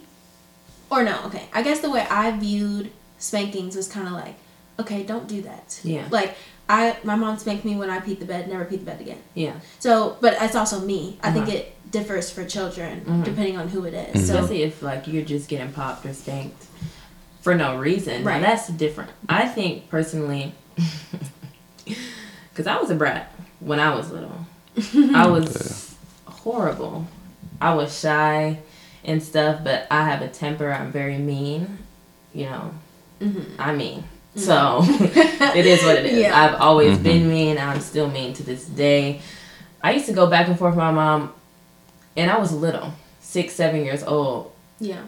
[0.92, 1.48] Or no, okay.
[1.54, 4.36] I guess the way I viewed spankings was kind of like,
[4.80, 5.80] okay, don't do that.
[5.84, 6.08] Yeah.
[6.10, 6.36] Like
[6.68, 9.20] I, my mom spanked me when I peed the bed, never peed the bed again.
[9.36, 9.54] Yeah.
[9.80, 11.18] So, but it's also me.
[11.24, 11.58] I think Uh-huh.
[11.58, 13.24] it differs for children Mhm.
[13.24, 14.28] depending on who it is.
[14.28, 16.66] So Especially if like you're just getting popped or spanked
[17.42, 18.24] for no reason.
[18.24, 18.42] Now, Right.
[18.42, 19.10] that's different.
[19.28, 20.54] I think personally,
[21.86, 24.46] because I was a brat when I was little.
[25.16, 27.08] I was horrible.
[27.62, 28.60] I was shy
[29.04, 30.72] and stuff, but I have a temper.
[30.72, 31.78] I'm very mean.
[32.34, 32.72] You know,
[33.22, 33.46] Mhm.
[33.60, 34.04] I mean.
[34.36, 36.20] So it is what it is.
[36.24, 36.40] Yeah.
[36.40, 37.58] I've always been mean.
[37.58, 39.22] I'm still mean to this day.
[39.84, 41.34] I used to go back and forth with my mom,
[42.16, 44.52] and I was little, six, seven years old.
[44.80, 45.02] yeah.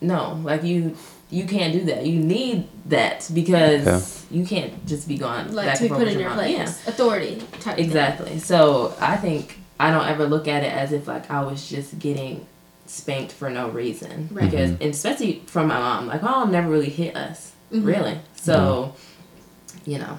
[0.00, 0.94] No, like you,
[1.30, 2.04] you can't do that.
[2.06, 6.08] You need that because you can't just be gone Like back to be put with
[6.08, 6.38] in your your mom.
[6.38, 6.52] place.
[6.84, 6.90] Yeah.
[6.90, 7.84] Authority type thing.
[7.86, 8.38] Exactly.
[8.38, 11.98] So I think I don't ever look at it as if like I was just
[11.98, 12.46] getting
[12.86, 14.28] spanked for no reason.
[14.32, 14.50] Right.
[14.50, 16.06] Because and especially from my mom.
[16.06, 17.52] Like my mom never really hit us.
[17.72, 17.86] Mhm.
[17.86, 18.18] Really.
[18.34, 18.94] So
[19.84, 20.18] you know.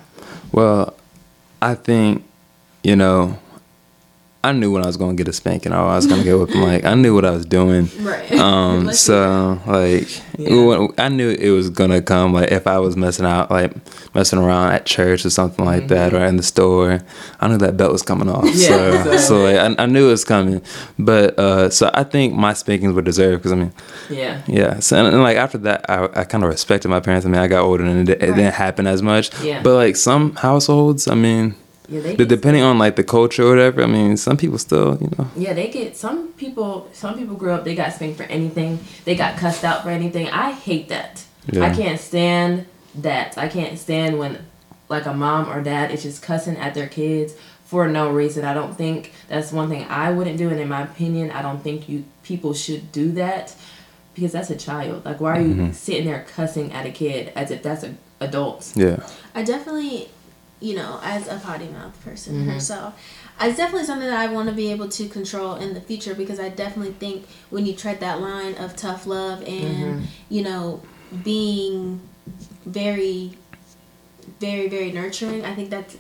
[0.52, 0.96] Well,
[1.62, 2.24] I think,
[2.84, 3.40] you know,
[4.48, 6.62] I knew when I was gonna get a spanking or I was gonna get whipping.
[6.62, 7.90] Like I knew what I was doing.
[8.08, 8.32] Right.
[8.40, 10.08] Um, so like
[10.38, 10.88] Yeah.
[10.98, 12.34] I knew it was gonna come.
[12.34, 13.74] Like if I was messing out, like
[14.16, 17.02] messing around at church or something like that, or in the store,
[17.42, 18.46] I knew that belt was coming off.
[18.46, 20.62] Yeah, so so- so like, I, I knew it was coming.
[20.98, 23.74] But uh, so I think my spankings were deserved because I mean,
[24.10, 24.42] Yeah.
[24.48, 24.80] yeah.
[24.80, 27.26] So and, and, like after that, I, I kind of respected my parents.
[27.26, 28.36] I mean, I got older and it, it Right.
[28.36, 29.26] didn't happen as much.
[29.44, 29.62] Yeah.
[29.62, 31.56] But like some households, I mean,
[31.90, 35.10] Yeah, they depending on like the culture or whatever, I mean, some people still, you
[35.18, 35.30] know.
[35.36, 38.80] yeah, they get some people some people grew up they got spanked for anything.
[39.06, 40.28] They got cussed out for anything.
[40.30, 41.24] I hate that.
[41.52, 41.64] Yeah.
[41.64, 43.38] I can't stand that.
[43.38, 44.46] I can't stand when
[44.90, 47.34] like a mom or dad is just cussing at their kids
[47.66, 48.44] for no reason.
[48.46, 51.62] I don't think that's one thing I wouldn't do and in my opinion, I don't
[51.64, 53.56] think you people should do that.
[54.16, 55.06] because that's a child.
[55.06, 55.76] Like, why are you Mhm.
[55.76, 58.72] sitting there cussing at a kid as if that's an adult?
[58.76, 58.98] Yeah.
[59.36, 60.10] I definitely,
[60.60, 62.52] you know, as a potty mouth person Mhm.
[62.54, 62.94] herself,
[63.40, 66.40] it's definitely something that I want to be able to control in the future because
[66.40, 70.04] I definitely think when you tread that line of tough love and, Mhm.
[70.30, 70.82] you know,
[71.24, 72.02] being
[72.66, 73.38] very,
[74.40, 75.96] very, very nurturing, I think that's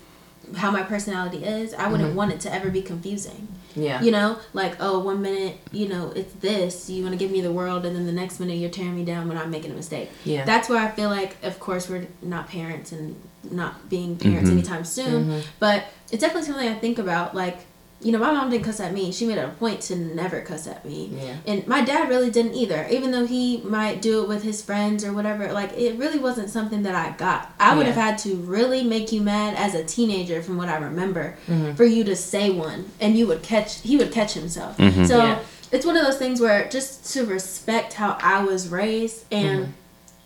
[0.55, 1.73] how my personality is.
[1.73, 2.15] I wouldn't Mhm.
[2.15, 3.47] want it to ever be confusing.
[3.75, 4.01] Yeah.
[4.01, 7.41] You know, like, oh, one minute, you know, it's this, you want to give me
[7.41, 9.75] the world, and then the next minute you're tearing me down when I'm making a
[9.75, 10.45] mistake yeah.
[10.45, 13.15] that's where I feel like, of course, we're not parents and
[13.51, 14.53] not being parents Mhm.
[14.53, 15.25] anytime soon.
[15.29, 15.41] Mhm.
[15.59, 17.35] But it's definitely something I think about.
[17.35, 17.59] Like,
[17.99, 19.11] you know, my mom didn't cuss at me.
[19.11, 21.09] She made it a point to never cuss at me.
[21.19, 21.33] Yeah.
[21.47, 22.85] And my dad really didn't either.
[22.91, 26.49] Even though he might do it with his friends or whatever, like, it really wasn't
[26.51, 27.51] something that I got.
[27.59, 27.93] I would Yeah.
[27.93, 31.75] have had to really make you mad as a teenager, from what I remember, Mhm.
[31.75, 32.85] for you to say one.
[33.01, 34.77] And you would catch, he would catch himself.
[34.77, 35.07] Mhm.
[35.07, 35.39] So Yeah.
[35.71, 39.69] it's one of those things where just to respect how I was raised and Mhm.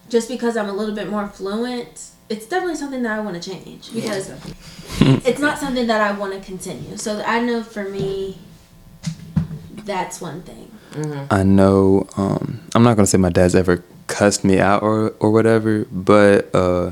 [0.09, 3.49] just because I'm a little bit more fluent, it's definitely something that I want to
[3.51, 5.19] change because Yeah.
[5.29, 6.95] it's not something that I want to continue.
[6.97, 8.37] So I know for me,
[9.85, 10.71] that's one thing.
[10.93, 11.27] Mhm.
[11.29, 15.31] I know um, I'm not gonna say my dad's ever cussed me out or or
[15.31, 16.91] whatever, but uh,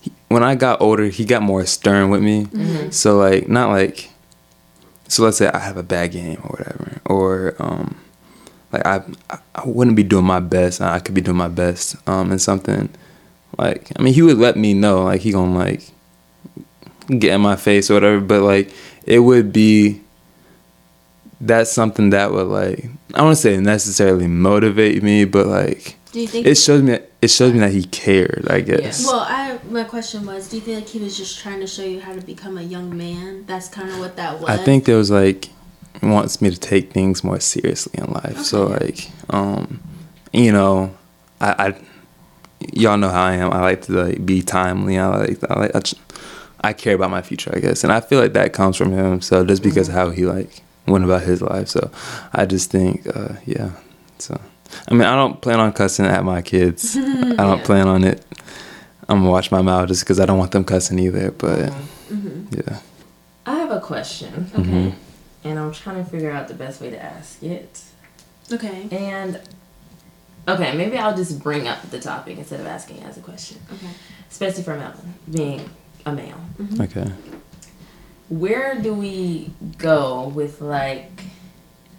[0.00, 2.44] he, when I got older, he got more stern with me.
[2.46, 2.92] Mhm.
[2.92, 4.10] So like not like
[5.08, 7.96] so let's say I have a bad game or whatever, or um,
[8.72, 9.02] like I
[9.54, 10.80] I wouldn't be doing my best.
[10.80, 12.88] I could be doing my best um, in something.
[13.60, 15.04] Like I mean, he would let me know.
[15.04, 15.82] Like he gonna like
[17.18, 18.72] get in my face or whatever, but like
[19.04, 20.00] it would be
[21.40, 25.96] that's something that would like I don't want to say necessarily motivate me, but like
[26.12, 26.46] Do you think?
[26.46, 28.46] it shows me it shows me that he cared.
[28.48, 29.06] I guess.
[29.06, 31.84] well, I my question was, do you feel like he was just trying to show
[31.84, 33.44] you how to become a young man?
[33.46, 34.48] That's kind of what that was.
[34.48, 35.50] I think there was like
[36.02, 38.38] wants me to take things more seriously in life.
[38.38, 39.82] So like um
[40.32, 40.94] you know
[41.40, 41.80] I, I
[42.72, 43.52] y'all know how I am.
[43.52, 44.98] I like to like be timely.
[44.98, 45.94] I like I like I, tr-
[46.60, 47.84] I care about my future, I guess.
[47.84, 49.20] And I feel like that comes from him.
[49.20, 51.68] So just because of how he like went about his life.
[51.68, 51.90] So
[52.32, 53.70] I just think uh yeah.
[54.18, 54.40] So
[54.88, 56.96] I mean I don't plan on cussing at my kids.
[56.96, 57.64] I don't Yeah.
[57.64, 58.24] plan on it.
[59.08, 61.30] I'm gonna watch my mouth just because I don't want them cussing either.
[61.32, 61.70] But
[62.08, 62.78] hmm yeah.
[63.46, 64.62] I have a question, Okay.
[64.62, 64.94] Mhm.
[65.44, 67.82] and I'm trying to figure out the best way to ask it.
[68.52, 68.86] Okay.
[68.92, 69.40] And
[70.48, 73.86] okay, maybe I'll just bring up the topic instead of asking as a question, Okay.
[74.30, 75.68] especially for Melvin being
[76.06, 76.40] a male.
[76.80, 77.10] Okay.
[78.28, 81.10] Where do we go with like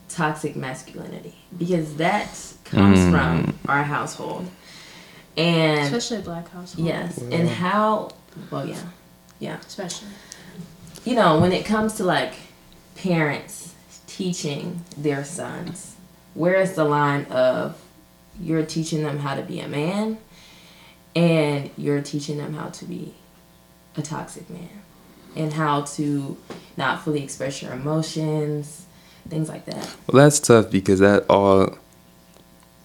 [0.10, 1.36] toxic masculinity?
[1.58, 2.28] Because that
[2.66, 3.12] comes Mm.
[3.12, 4.48] from our household,
[5.36, 6.88] and Especially a black household.
[6.88, 8.12] yes, and how?
[8.50, 8.78] Well, yeah,
[9.40, 9.58] yeah.
[9.68, 10.08] Especially.
[11.04, 12.34] you know, when it comes to like
[12.96, 13.74] parents
[14.08, 15.96] teaching their sons,
[16.34, 17.81] where is the line of
[18.42, 20.18] you're teaching them how to be a man
[21.16, 23.14] and you're teaching them how to be
[23.98, 24.70] a toxic man
[25.36, 26.38] and how to
[26.78, 28.86] not fully express your emotions,
[29.30, 29.86] things like that.
[30.12, 31.78] Well, that's tough because that all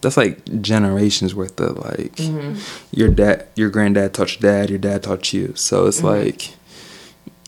[0.01, 2.59] that's like generations worth of like Mm-hmm.
[2.91, 5.53] your dad, your granddad taught your dad, your dad taught you.
[5.55, 6.03] So it's Mhm.
[6.03, 6.53] like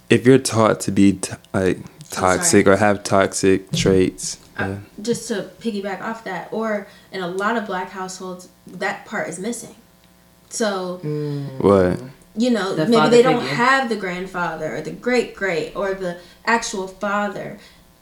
[0.10, 1.78] if you're taught to be t- like
[2.10, 4.38] toxic or have toxic traits.
[4.60, 4.78] Uh, yeah.
[5.02, 9.40] just to piggyback off that, or in a lot of black households, that part is
[9.40, 9.76] missing.
[10.50, 11.62] So Mm.
[11.62, 12.00] What?
[12.36, 13.56] you know, The maybe they don't figure.
[13.56, 17.58] have the grandfather or the great great or the actual father.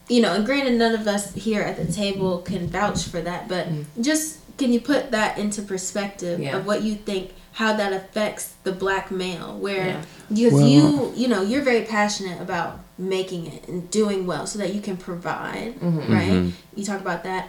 [0.08, 3.46] You know, and granted, none of us here at the table can vouch for that,
[3.48, 3.84] but Mm.
[4.00, 6.56] just can you put that into perspective Yeah.
[6.56, 10.00] of what you think, how that affects the black male, where Yeah.
[10.28, 14.60] because Well- you, you know, you're very passionate about making it and doing well so
[14.60, 16.08] that you can provide, Mhm.
[16.08, 16.30] right?
[16.30, 16.52] Mhm.
[16.76, 17.48] You talk about that.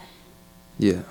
[0.79, 1.01] Yeah.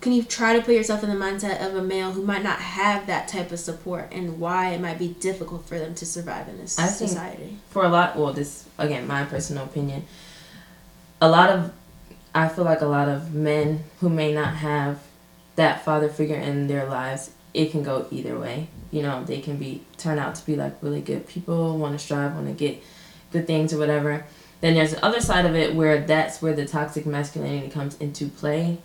[0.00, 2.58] Can you try to put yourself in the mindset of a male who might not
[2.58, 6.48] have that type of support and why it might be difficult for them to survive
[6.48, 7.58] in this I society?
[7.70, 10.02] for a lot well this again my personal opinion
[11.20, 11.70] a lot of
[12.34, 14.98] i feel like a lot of men who may not have
[15.54, 18.68] that father figure in their lives it can go either way.
[18.90, 22.04] You know they can be turn out to be like really good people want to
[22.04, 22.82] strive want to get
[23.32, 24.24] good things or whatever.
[24.60, 28.28] Then there's the other side of it where that's where the toxic masculinity comes into
[28.28, 28.78] play.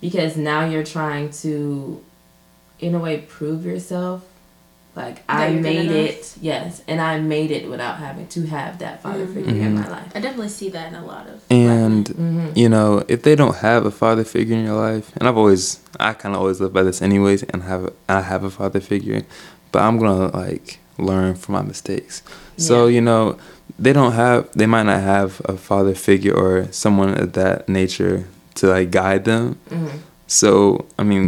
[0.00, 2.02] Because now you're trying to
[2.78, 4.24] in a way prove yourself
[5.02, 8.96] like That i made it yes and i made it without having to have that
[9.04, 9.34] father Mhm.
[9.34, 9.80] figure in Mhm.
[9.82, 12.46] my life I definitely see that in a lot of And mm-hmm.
[12.62, 15.62] you know, if they don't have a father figure in your life, and I've always,
[16.08, 19.20] I kind of always live by this anyways, and have I have a father figure,
[19.72, 20.66] but I'm gonna like
[21.10, 22.14] learn from my mistakes.
[22.68, 22.94] So Yeah.
[22.96, 23.22] you know,
[23.84, 28.16] they don't have, they might not have a father figure or someone of that nature
[28.58, 29.96] to like guide them, Mm-hmm.
[30.26, 31.24] So I mean,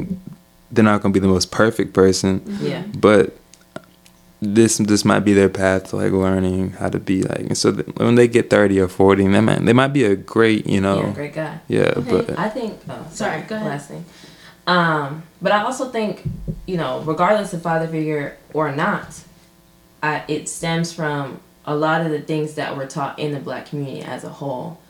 [0.72, 2.32] they're not gonna be the most perfect person,
[2.70, 2.82] Yeah.
[3.06, 3.24] but
[4.42, 7.40] this this might be their path to like learning how to be like.
[7.40, 10.16] And so that when they get thirty or forty, they might they might be a
[10.16, 11.60] great you know Yeah, great guy.
[11.68, 12.10] yeah, Okay.
[12.26, 12.78] but I think.
[12.88, 13.10] Oh, sorry.
[13.10, 13.68] Sorry, go ahead.
[13.68, 14.04] Last thing.
[14.66, 16.22] Um, but I also think,
[16.66, 19.20] you know, regardless of father figure or not,
[20.02, 23.66] I, it stems from a lot of the things that were taught in the black
[23.66, 24.80] community as a whole.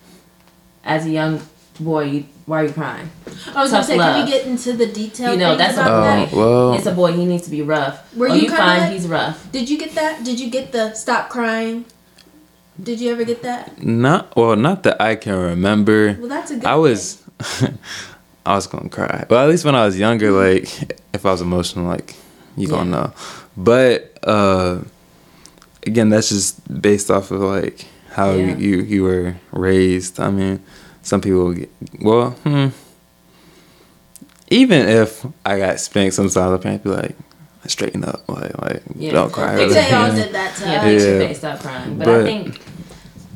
[0.84, 1.40] As a young
[1.80, 3.10] boy, why are you crying?
[3.54, 5.32] I was gonna Tough say, can we get into the details?
[5.32, 6.32] You know, that's a about oh that?
[6.32, 6.74] well.
[6.74, 7.12] It's a boy.
[7.12, 8.14] He needs to be rough.
[8.14, 9.50] Were oh, you you kinda find like- he's rough.
[9.52, 10.24] Did you get that?
[10.24, 11.84] Did you get the stop crying?
[12.82, 13.82] Did you ever get that?
[13.82, 16.16] Not well, not that I can remember.
[16.18, 16.64] Well, that's a good.
[16.64, 17.22] I was,
[18.46, 19.26] I was gonna cry.
[19.28, 20.68] Well, at least when I was younger, like
[21.12, 22.14] if I was emotional, like
[22.56, 23.12] you gonna know.
[23.56, 24.80] But uh,
[25.86, 28.56] again, that's just based off of like how Yeah.
[28.56, 30.18] you you were raised.
[30.18, 30.62] I mean,
[31.02, 32.30] some people get well.
[32.30, 32.68] Hmm,
[34.50, 37.16] even if I got spanked, sometimes my parents be like,
[37.66, 39.12] "Straighten up, like like Yeah.
[39.12, 40.82] don't cry." They or They all did that to Yeah, us.
[40.84, 41.26] fix your Yeah.
[41.28, 41.98] face, stop crying.
[41.98, 42.60] But, I think.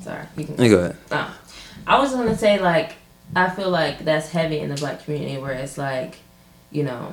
[0.03, 0.55] Sorry, you can.
[0.63, 0.97] Yeah, go ahead.
[1.13, 1.37] Oh.
[1.87, 2.95] I was gonna say like
[3.37, 6.19] I feel like that's heavy in the black community where it's like,
[6.71, 7.13] you know,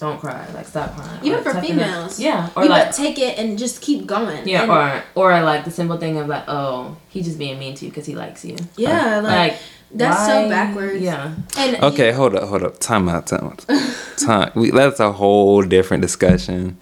[0.00, 1.20] don't cry, like stop crying.
[1.22, 1.86] Even or for toughen up.
[1.86, 2.18] females.
[2.20, 2.48] Yeah.
[2.56, 4.48] Or you like take it and just keep going.
[4.48, 7.74] yeah, And- or or like the simple thing of like, oh, he just being mean
[7.76, 8.56] to you because he likes you.
[8.76, 9.58] yeah, like, Like
[9.92, 11.02] that's so backwards.
[11.02, 11.34] Yeah.
[11.56, 12.78] And Okay, hold up, hold up.
[12.80, 13.64] Time out, time out.
[14.16, 14.52] time.
[14.54, 16.78] We, that's a whole different discussion.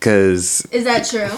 [0.00, 1.30] Cause is that true?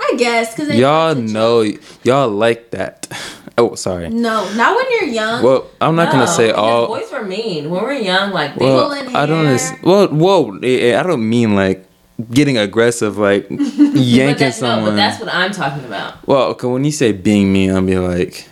[0.00, 1.62] I guess because y'all know
[2.02, 3.08] y'all like that.
[3.56, 4.08] Oh, sorry.
[4.10, 5.42] No, not when you're young.
[5.42, 6.88] Well, I'm not gonna say all.
[6.88, 8.32] boys were mean when we are young.
[8.32, 9.46] Like they Well, Pulling I don't.
[9.46, 9.78] hair.
[9.84, 10.58] Well, whoa.
[10.62, 11.86] eh, eh, I don't mean like
[12.32, 14.90] getting aggressive, like but yanking that's, no, someone.
[14.90, 16.26] but that's what I'm talking about.
[16.26, 16.66] well, okay.
[16.66, 18.48] When you say being mean, I'll be like,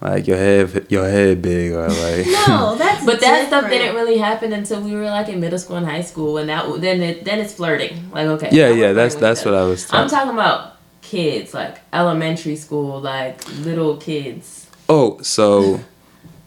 [0.00, 2.26] like your head, your head big, or like.
[2.46, 5.76] no, that's But that stuff didn't really happen until we were like in middle school
[5.76, 8.08] and high school, and that then it then it's flirting.
[8.12, 8.92] Like okay, yeah, now we're yeah.
[8.92, 9.54] That's that's each what.
[9.54, 9.84] I was.
[9.92, 10.10] I'm Talking.
[10.10, 10.76] talking about
[11.14, 14.68] kids, like elementary school, like little kids.
[14.88, 15.80] Oh, so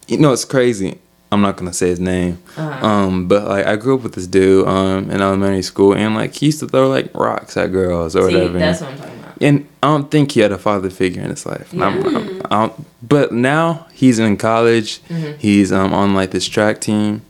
[0.08, 1.00] you know it's crazy.
[1.32, 2.38] I'm not gonna say his name.
[2.58, 2.86] Uh-huh.
[2.88, 6.34] Um, but like I grew up with this dude um in elementary school, and like
[6.36, 8.60] he used to throw like rocks at girls or See, whatever.
[8.60, 9.38] that's what I'm talking about.
[9.42, 11.74] and I don't think he had a father figure in his life.
[11.74, 15.02] I'm- I'm- I don't- but now he's in college.
[15.10, 15.38] Mhm.
[15.40, 17.22] He's um on like this track team,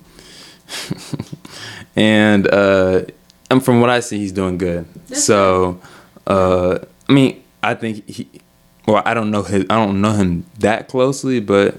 [1.96, 3.02] and uh,
[3.50, 4.86] and from what I see, he's doing good.
[5.08, 5.80] That's so,
[6.28, 8.30] uh, I mean, I think he.
[8.88, 9.64] Well, I don't know his.
[9.70, 11.76] I don't know him that closely, but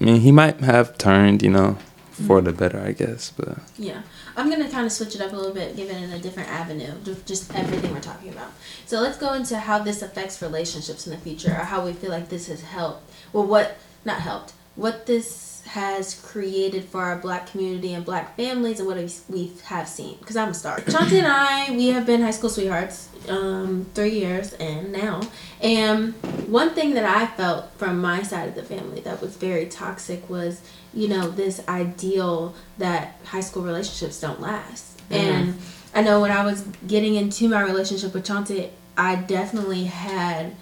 [0.00, 1.78] I mean, he might have turned, you know,
[2.10, 3.32] for the better, I guess.
[3.36, 4.02] But Yeah.
[4.36, 6.92] I'm to kind of switch it up a little bit, give it a different avenue,
[7.26, 8.52] just everything we're talking about.
[8.86, 12.10] So let's go into how this affects relationships in the future, or how we feel
[12.10, 13.02] like this has helped.
[13.32, 18.80] Well, what, not helped, what this has created for our black community and black families
[18.80, 18.96] and what
[19.28, 20.16] we- have seen.
[20.18, 24.18] Because I'm a star Chauncey and I, we have been high school sweethearts um, three
[24.18, 25.20] years and now.
[25.60, 26.14] And
[26.48, 30.28] one thing that I felt from my side of the family that was very toxic
[30.28, 30.60] was,
[30.92, 35.00] you know, this ideal that high school relationships don't last.
[35.08, 35.54] And
[35.94, 40.56] I know when I was getting into my relationship with Chauncey, I definitely had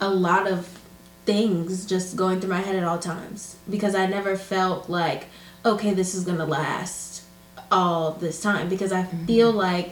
[0.00, 0.78] a lot of
[1.26, 3.56] things just going through my head at all times.
[3.68, 5.26] Because I never felt like,
[5.64, 7.22] okay, this is gonna last
[7.70, 8.68] all this time.
[8.68, 9.90] Because I feel like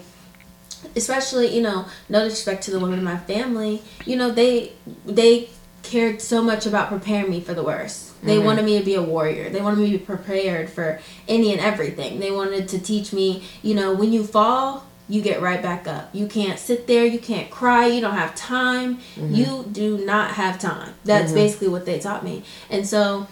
[0.97, 4.73] especially you know no disrespect to the women in my family you know they
[5.07, 5.49] they
[5.85, 8.11] cared so much about preparing me for the worst.
[8.23, 8.45] They Mhm.
[8.45, 9.51] wanted me to be a warrior.
[9.51, 12.21] They wanted me to be prepared for any and everything.
[12.21, 16.09] They wanted to teach me you know when you fall you get right back up.
[16.14, 18.90] You can't sit there you can't cry you don't have time.
[19.16, 20.94] You do not have time.
[21.05, 21.40] That's Mhm.
[21.42, 22.37] basically what they taught me.
[22.70, 23.27] And so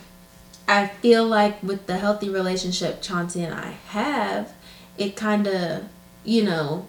[0.68, 4.52] i feel like with the healthy relationship chauncey and i have
[4.98, 5.82] it kind of
[6.22, 6.84] you know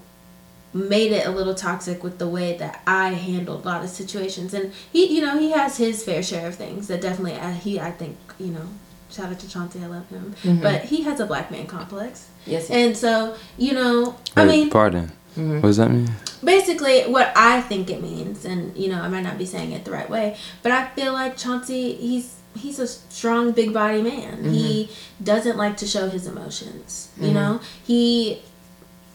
[0.74, 4.54] made it a little toxic with the way that I handled a lot of situations.
[4.54, 7.78] And he, you know, he has his fair share of things that definitely, uh, he,
[7.78, 8.68] I think, you know,
[9.12, 10.34] shout out to Chauncey, I love him.
[10.44, 10.62] Mhm.
[10.62, 12.26] But he has a black man complex.
[12.46, 12.70] Yes.
[12.70, 15.12] And so, you know, I Wait, mean, pardon.
[15.38, 15.56] Mhm.
[15.62, 16.10] What does that mean?
[16.44, 19.86] basically what I think it means, and, you know, I might not be saying it
[19.86, 24.52] the right way, but I feel like Chauncey, he's, he's a strong, big body man.
[24.52, 24.90] He
[25.24, 27.10] doesn't like to show his emotions.
[27.20, 27.34] You Mhm.
[27.34, 28.40] know, he,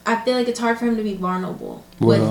[0.07, 2.23] I feel like it's hard for him to be vulnerable with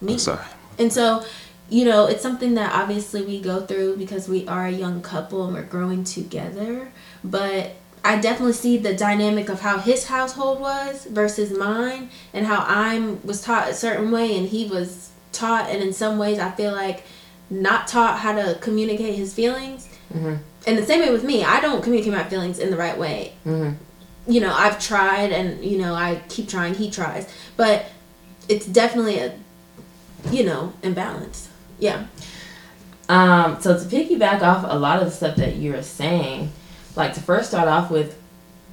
[0.00, 0.14] me.
[0.14, 0.44] I'm sorry.
[0.80, 1.22] And so,
[1.68, 5.44] you know, it's something that obviously we go through because we are a young couple
[5.44, 6.88] and we're growing together.
[7.24, 7.72] But
[8.04, 13.16] I definitely see the dynamic of how his household was versus mine and how I
[13.24, 16.72] was taught a certain way and he was taught and in some ways I feel
[16.72, 17.04] like
[17.50, 19.88] not taught how to communicate his feelings.
[20.14, 20.38] Mhm.
[20.66, 21.42] and the same way with me.
[21.42, 23.32] I don't communicate my feelings in the right way.
[23.46, 23.76] Mhm.
[24.26, 26.74] You know, I've tried, and you know, I keep trying.
[26.74, 27.86] He tries, but
[28.48, 29.32] it's definitely a,
[30.30, 31.48] you know, imbalance.
[31.78, 32.02] Yeah.
[33.08, 36.52] Um, so to piggyback off a lot of the stuff that you were saying,
[36.96, 38.20] like to first start off with,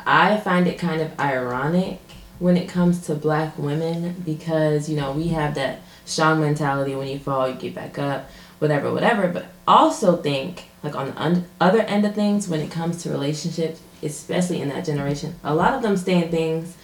[0.05, 1.99] I find it kind of ironic
[2.39, 7.07] when it comes to black women because you know we have that strong mentality when
[7.07, 11.45] you fall you get back up whatever whatever but also think like on the un-
[11.59, 15.74] other end of things when it comes to relationships especially in that generation a lot
[15.74, 16.78] of them stay in things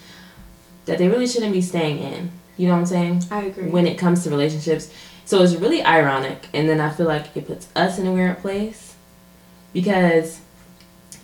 [0.86, 3.68] that they really shouldn't be staying in you know what i'm saying I agree.
[3.70, 4.92] when it comes to relationships.
[5.26, 8.40] So it's really ironic, and then I feel like it puts us in a weird
[8.40, 8.94] place
[9.72, 10.40] because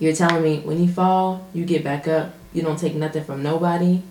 [0.01, 3.41] you're telling me when you fall, you get back up, you don't take nothing from
[3.43, 4.01] nobody,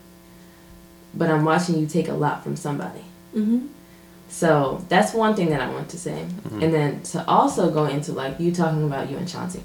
[1.12, 3.00] but I'm watching you take a lot from somebody.
[3.34, 3.66] hmm
[4.28, 6.26] So that's one thing that I want to say,
[6.62, 9.62] and then to also go into like you talking about you and Chauncey.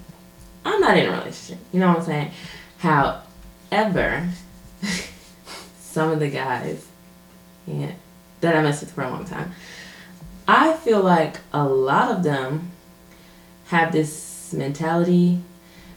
[0.65, 2.31] I'm not in a relationship, you know what I'm saying?
[2.79, 4.27] However,
[5.79, 6.85] some of the guys,
[7.67, 7.91] yeah,
[8.41, 9.51] that I messed with for a long time.
[10.47, 12.71] I feel like a lot of them
[13.67, 15.39] have this mentality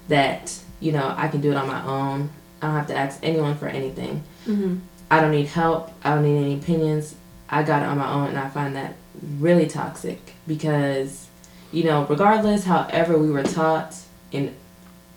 [0.08, 2.30] that, you know, I can do it on my own.
[2.60, 4.22] I don't have to ask anyone for anything.
[4.44, 4.78] hmm
[5.10, 5.90] I don't need help.
[6.04, 7.14] I don't need any opinions.
[7.48, 8.94] I got it on my own, and I find that
[9.40, 11.28] really toxic because,
[11.72, 13.94] you know, regardless, however we were taught,
[14.32, 14.54] in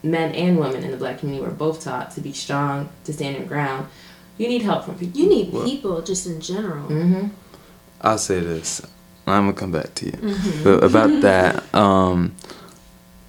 [0.02, 3.36] men and women in the black community were both taught to be strong, to stand
[3.38, 3.88] your ground.
[4.38, 5.20] You need help from people.
[5.20, 6.88] You need Well- people just in general.
[6.88, 7.28] Mm-hmm.
[8.00, 8.82] I'll say this.
[9.28, 10.14] I'm gonna come back to you.
[10.14, 10.64] Mhm.
[10.64, 12.32] But about that, um,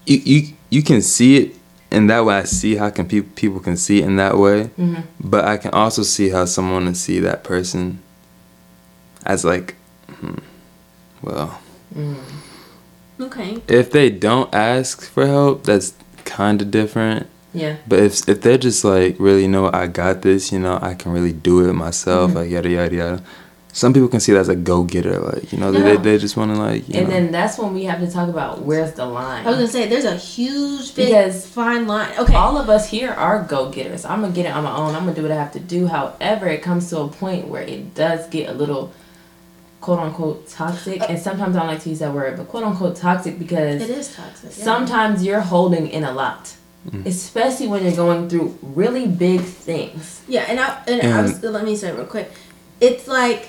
[0.06, 1.48] you you you can see it
[1.90, 2.36] in that way.
[2.36, 5.02] I see how can people people can see it in that way, Mm-hmm.
[5.32, 7.98] but I can also see how someone can see that person
[9.24, 9.74] as like,
[10.08, 10.38] hmm,
[11.22, 11.60] well,
[11.94, 13.22] Mm-hmm.
[13.22, 13.58] Okay.
[13.68, 15.92] if they don't ask for help, that's
[16.24, 17.26] kind of different.
[17.54, 17.76] Yeah.
[17.86, 20.94] But if if they're just like really, you know, I got this, you know, I
[20.94, 22.34] can really do it myself, Mhm.
[22.34, 23.22] like yada yada yada.
[23.74, 26.18] Some people can see that as a go getter, like you know, they they, they
[26.18, 27.14] just want to like, you And know.
[27.14, 29.46] then that's when we have to talk about where's the line.
[29.46, 32.12] I was gonna say there's a huge big Because fine line.
[32.18, 32.34] Okay.
[32.34, 34.04] all of us here are go getters.
[34.04, 34.94] I'm gonna get it on my own.
[34.94, 35.86] I'm gonna do what I have to do.
[35.86, 38.92] However, it comes to a point where it does get a little
[39.80, 41.00] quote unquote toxic.
[41.08, 43.88] And sometimes I don't like to use that word, but quote unquote toxic because it
[43.90, 44.50] is toxic.
[44.56, 44.64] yeah.
[44.64, 46.54] sometimes you're holding in a lot.
[46.90, 47.06] Mm.
[47.06, 50.20] Especially when you're going through really big things.
[50.28, 52.30] Yeah, and I and, I was let me say it real quick.
[52.80, 53.48] It's like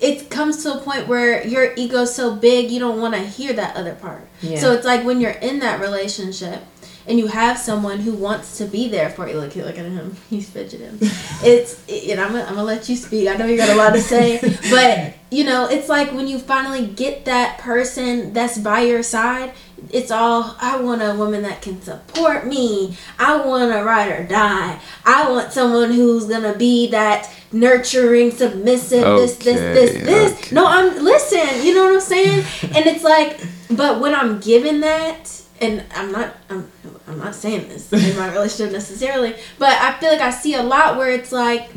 [0.00, 3.52] it comes to a point where your ego's so big you don't want to hear
[3.52, 4.26] that other part.
[4.40, 4.58] Yeah.
[4.58, 6.62] So it's like when you're in that relationship
[7.06, 9.38] and you have someone who wants to be there for you.
[9.38, 10.16] Look, look at him.
[10.30, 10.98] He's fidgeting.
[11.00, 13.28] it's and I'm gonna, I'm gonna let you speak.
[13.28, 14.40] I know you got a lot to say,
[14.70, 19.52] but you know, it's like when you finally get that person that's by your side.
[19.90, 22.96] It's all I want a woman that can support me.
[23.18, 24.80] I want to ride or die.
[25.04, 29.02] I want someone who's gonna be that nurturing, submissive.
[29.02, 30.32] this, this, this, this.
[30.32, 30.54] okay.
[30.54, 31.64] No, I'm listen.
[31.64, 32.44] You know what I'm saying?
[32.74, 36.70] and it's like, but when I'm given that, and I'm not, I'm,
[37.06, 40.62] I'm not saying this in my relationship necessarily, but I feel like I see a
[40.62, 41.70] lot where it's like,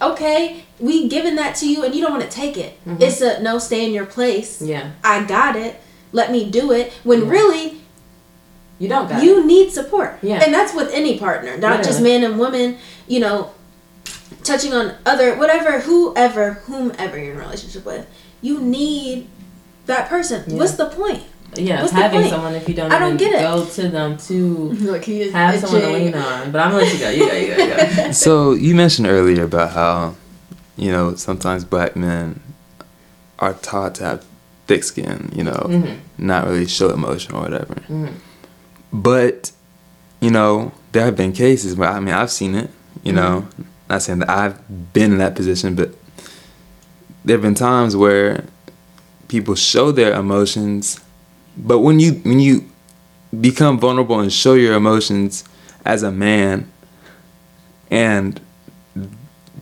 [0.00, 2.78] okay, we given that to you, and you don't want to take it.
[2.84, 3.00] Mhm.
[3.00, 4.62] It's a no, stay in your place.
[4.62, 4.90] Yeah.
[5.02, 5.80] I got it.
[6.12, 6.92] Let me do it.
[7.04, 7.30] When Yeah.
[7.30, 7.80] really
[8.78, 10.18] You don't got you need support.
[10.22, 10.42] Yeah.
[10.44, 12.20] And that's with any partner, not just Literally.
[12.20, 12.78] man and woman,
[13.08, 13.50] you know,
[14.44, 18.06] touching on other, whatever, whoever, whomever you're in a relationship with.
[18.42, 19.28] You need
[19.86, 20.44] that person.
[20.46, 20.56] Yeah.
[20.58, 21.22] What's the point?
[21.54, 22.30] Yeah, What's the having point?
[22.30, 23.42] someone if you don't, I don't even get it.
[23.42, 24.34] go to them to
[24.90, 26.52] Look, he is have someone to lean on.
[26.52, 27.10] But I'm gonna let you go.
[27.10, 28.10] You go, you go, you go.
[28.12, 30.16] So you mentioned earlier about how,
[30.76, 32.40] you know, sometimes black men
[33.38, 34.24] are taught to have
[34.66, 35.96] thick skin, you know, Mhm.
[36.18, 37.76] not really show emotion or whatever.
[37.88, 38.08] Mhm.
[38.92, 39.52] But,
[40.20, 42.70] you know, there have been cases where I mean I've seen it,
[43.02, 43.46] you know.
[43.88, 44.58] Not saying that I've
[44.92, 45.94] been in that position, but
[47.24, 48.44] there have been times where
[49.28, 50.98] people show their emotions,
[51.56, 52.64] but when you when you
[53.40, 55.44] become vulnerable and show your emotions
[55.84, 56.66] as a man
[57.90, 58.40] and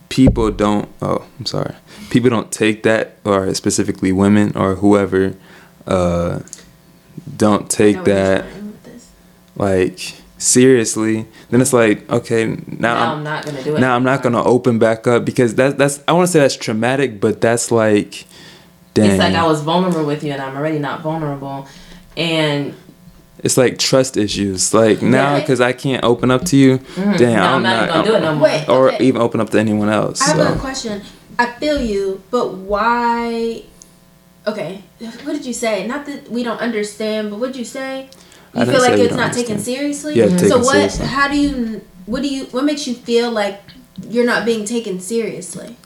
[0.09, 1.73] people don't oh i'm sorry
[2.15, 5.35] people don't take that or specifically women or whoever
[5.85, 6.39] uh
[7.35, 9.09] don't take Know where you're that going with this.
[9.57, 13.79] like seriously then it's like okay now, Now I'm, I'm not gonna do it.
[13.81, 16.55] now I'm not gonna open back up because that that's I want to say that's
[16.55, 18.25] traumatic, but that's like,
[18.93, 21.67] dang, It's like I was vulnerable with you, and I'm already not vulnerable.
[22.17, 22.73] And
[23.43, 24.73] it's like trust issues.
[24.73, 25.39] Like now Yeah.
[25.41, 28.07] because I can't open up to you, mhm, dang, now I'm, I'm not, even gonna
[28.07, 28.43] do it no more.
[28.47, 28.69] Wait.
[28.69, 29.05] or Okay.
[29.05, 30.21] even open up to anyone else.
[30.21, 30.53] I have so.
[30.53, 31.01] a question.
[31.37, 33.63] I feel you, but why?
[34.47, 35.85] Okay, what did you say?
[35.87, 38.09] Not that we don't understand, but what did you say?
[38.53, 40.15] You didn't feel like we it's don't not taken seriously.
[40.15, 40.73] Yeah, taken so what?
[40.73, 41.05] seriously.
[41.07, 41.81] How do you?
[42.05, 42.45] What do you?
[42.45, 43.59] What makes you feel like
[44.07, 45.77] you're not being taken seriously?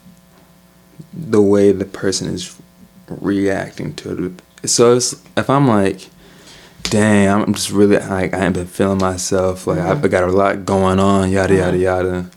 [1.13, 2.55] the way the person is
[3.07, 4.25] reacting to
[4.63, 4.69] it.
[4.69, 6.07] So it's, if I'm like,
[6.83, 9.67] dang, I'm just really like I ain't been feeling myself.
[9.67, 10.03] Like Mm-hmm.
[10.05, 11.29] I've got a lot going on.
[11.31, 12.29] Yada yada yada.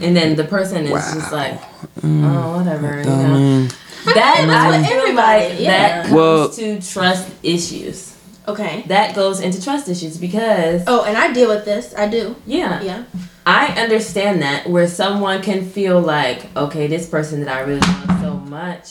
[0.00, 1.60] And then the person is just like,
[2.00, 2.22] mm.
[2.24, 2.98] oh, whatever.
[2.98, 3.34] You know?
[3.34, 3.68] mean,
[4.04, 5.70] That that's I what feel everybody- like yeah.
[5.70, 8.14] that comes Well- to trust issues.
[8.46, 8.84] Okay.
[8.86, 11.94] That goes into trust issues because Oh, and I deal with this.
[11.96, 12.34] I do.
[12.46, 13.04] yeah, Yeah.
[13.44, 18.20] I understand that where someone can feel like, okay, this person that I really love
[18.20, 18.88] so much,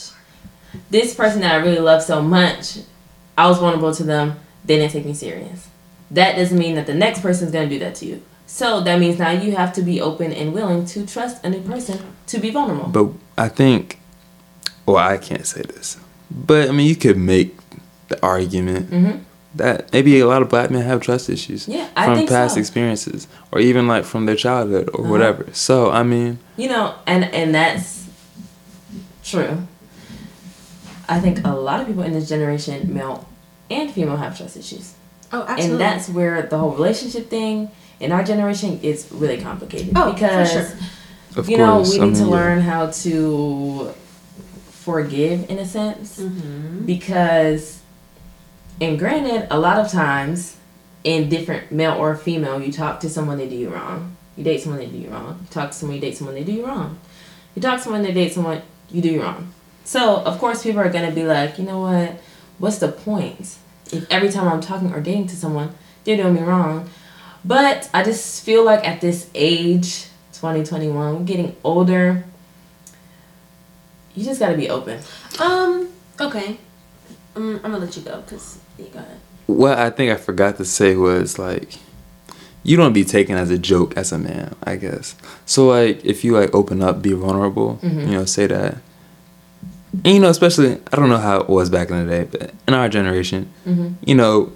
[0.89, 2.77] this person that I really love so much,
[3.37, 5.67] I was vulnerable to them, they didn't take me serious.
[6.11, 8.21] That doesn't mean that the next person's gonna do that to you.
[8.49, 11.61] So that means now you have to be open and willing to trust a new
[11.61, 12.87] person to be vulnerable.
[12.89, 13.99] but I think,
[14.85, 15.97] well, I can't say this,
[16.31, 17.55] but I mean, you could make
[18.07, 19.19] the argument Mhm.
[19.55, 22.53] that maybe a lot of black men have trust issues Yeah, I from think past
[22.55, 22.59] so.
[22.59, 25.11] experiences, or even like from their childhood or Uh-huh.
[25.11, 25.45] whatever.
[25.53, 28.05] So I mean, You know, and and that's
[29.23, 29.67] true.
[31.09, 33.25] I think a lot of people in this generation, male
[33.69, 34.93] and female, have trust issues.
[35.33, 35.71] Oh, absolutely.
[35.71, 37.69] And that's where the whole relationship thing
[37.99, 39.93] in our generation it's really complicated.
[39.95, 41.39] Oh, for because sure.
[41.39, 42.35] of you know, we I need to mean, yeah.
[42.35, 43.93] learn how to
[44.71, 46.19] forgive in a sense.
[46.19, 46.85] Mm-hmm.
[46.85, 47.81] Because
[48.79, 50.57] and granted, a lot of times
[51.03, 54.15] in different male or female, you talk to someone, they do you wrong.
[54.35, 55.39] You date someone, they do you wrong.
[55.41, 56.99] You talk to someone, you date someone, they do you wrong.
[57.55, 59.53] You talk to someone, they date someone, you do you wrong.
[59.83, 62.19] So of course people are gonna be like, you know what?
[62.59, 63.57] What's the point?
[63.91, 65.73] If every time I'm talking or dating to someone,
[66.03, 66.89] they're doing me wrong.
[67.45, 72.23] But I just feel like at this age, 2021, we're getting older.
[74.15, 74.99] You just gotta be open.
[75.39, 75.89] Um.
[76.19, 76.57] Okay.
[77.35, 79.17] Um, I'm gonna let you go because you got it.
[79.45, 81.77] What I think I forgot to say was like,
[82.63, 85.15] you don't be taken as a joke as a man, I guess.
[85.45, 88.07] So like, if you like open up, be vulnerable, Mhm.
[88.07, 88.77] you know, say that.
[90.03, 92.51] And you know, especially I don't know how it was back in the day, but
[92.67, 93.87] in our generation, Mm-hmm.
[94.03, 94.51] you know,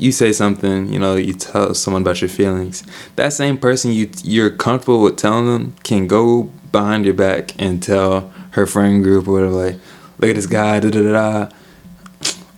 [0.00, 2.82] you say something, you know, you tell someone about your feelings.
[3.16, 7.82] That same person you you're comfortable with telling them can go behind your back and
[7.82, 9.74] tell her friend group or whatever, like,
[10.18, 11.48] look at this guy, da da da da.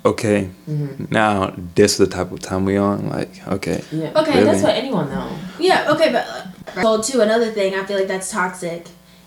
[0.05, 1.05] Okay, Mm-hmm.
[1.15, 3.09] now this is the type of time we on.
[3.09, 4.11] Like, okay, Yeah.
[4.21, 4.45] Okay, Really?
[4.45, 5.31] That's what anyone though.
[5.61, 5.93] Yeah.
[5.93, 8.87] Okay, but uh, so too another thing I feel like that's toxic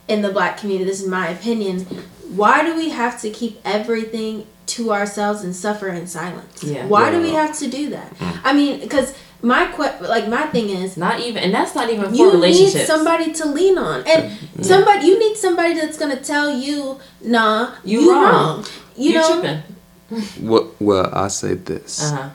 [0.10, 0.90] in the black community.
[0.90, 1.88] This is my opinion.
[2.30, 6.64] Why do we have to keep everything to ourselves and suffer in silence?
[6.64, 6.86] Yeah.
[6.88, 8.14] Why do we have to do that?
[8.44, 12.16] I mean, because my que- like my thing is Not even, and that's not even
[12.16, 12.74] for relationships.
[12.74, 14.32] you need somebody to lean on and
[14.66, 18.24] somebody you need somebody that's gonna tell you nah You you, wrong.
[18.24, 18.66] wrong.
[18.98, 20.48] you You're know tripping.
[20.48, 20.82] what?
[20.82, 22.30] Well, I'll say this: Uh huh.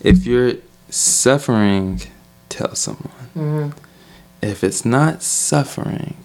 [0.00, 0.54] if you're
[0.90, 2.00] suffering,
[2.48, 3.12] tell someone.
[3.36, 3.70] Mm-hmm.
[4.42, 6.16] If it's not suffering,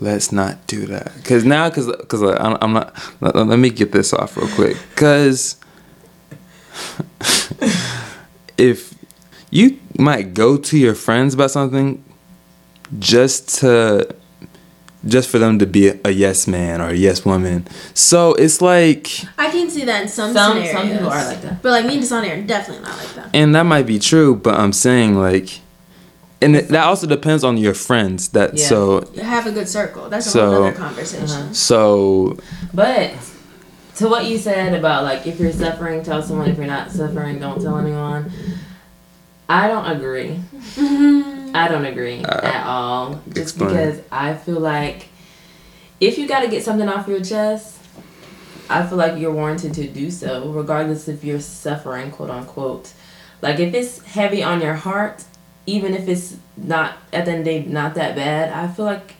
[0.00, 1.12] let's not do that.
[1.24, 2.96] Cause now, cause, cause like, I'm, I'm not.
[3.20, 4.76] Let, let me get this off real quick.
[4.96, 5.56] Cause
[8.58, 8.94] if
[9.50, 12.02] you might go to your friends about something
[12.98, 14.14] just to
[15.06, 17.66] just for them to be a yes man or a yes woman.
[17.94, 20.72] So it's like I can see that in some Some scenarios.
[20.72, 21.62] some people are like that.
[21.62, 23.30] but like me and Desani are definitely not like that.
[23.34, 25.60] and that might be true, but I'm saying like
[26.42, 28.66] and it, that also depends on your friends that Yeah.
[28.66, 30.08] so You have a good circle.
[30.08, 31.24] That's a So- whole other conversation.
[31.42, 31.52] Uh-huh.
[31.52, 32.36] so
[32.74, 33.12] But
[33.96, 36.48] to what you said about like if you're suffering, tell someone.
[36.48, 38.32] If you're not suffering, don't tell anyone.
[39.48, 40.38] I don't agree.
[41.52, 43.20] I don't agree at all.
[43.34, 43.68] Just Uh, explain.
[43.70, 45.08] because I feel like
[46.00, 47.76] if you got to get something off your chest,
[48.70, 52.92] I feel like you're warranted to do so, regardless if you're suffering, quote unquote.
[53.42, 55.24] Like if it's heavy on your heart,
[55.66, 58.86] even if it's not at the end of the day not that bad, I feel
[58.86, 59.14] like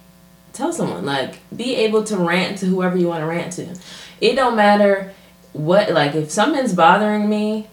[0.53, 1.05] tell someone.
[1.05, 3.75] Like be able to rant to whoever you want to rant to.
[4.21, 5.13] It don't matter
[5.53, 7.69] what like if something's bothering me,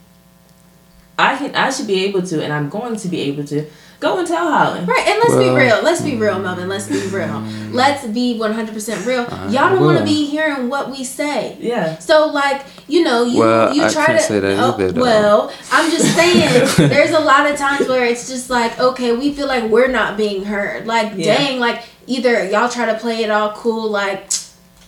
[1.17, 3.65] I can I should be able to and I'm going to be able to
[3.99, 4.81] go and tell Holly.
[4.81, 5.79] Right, and let's Well- be real.
[5.81, 6.43] Let's be real, hmm.
[6.43, 6.69] Melvin.
[6.69, 7.43] Let's be real.
[7.71, 9.23] Let's be 100% real.
[9.51, 11.57] Y'all don't want to be hearing what we say.
[11.59, 11.97] Yeah.
[11.99, 14.99] So like you know you Well, you I try can't to say that oh, either,
[15.01, 19.33] well I'm just saying there's a lot of times where it's just like okay we
[19.33, 21.35] feel like we're not being heard like Yeah.
[21.37, 24.31] dang like either y'all try to play it all cool like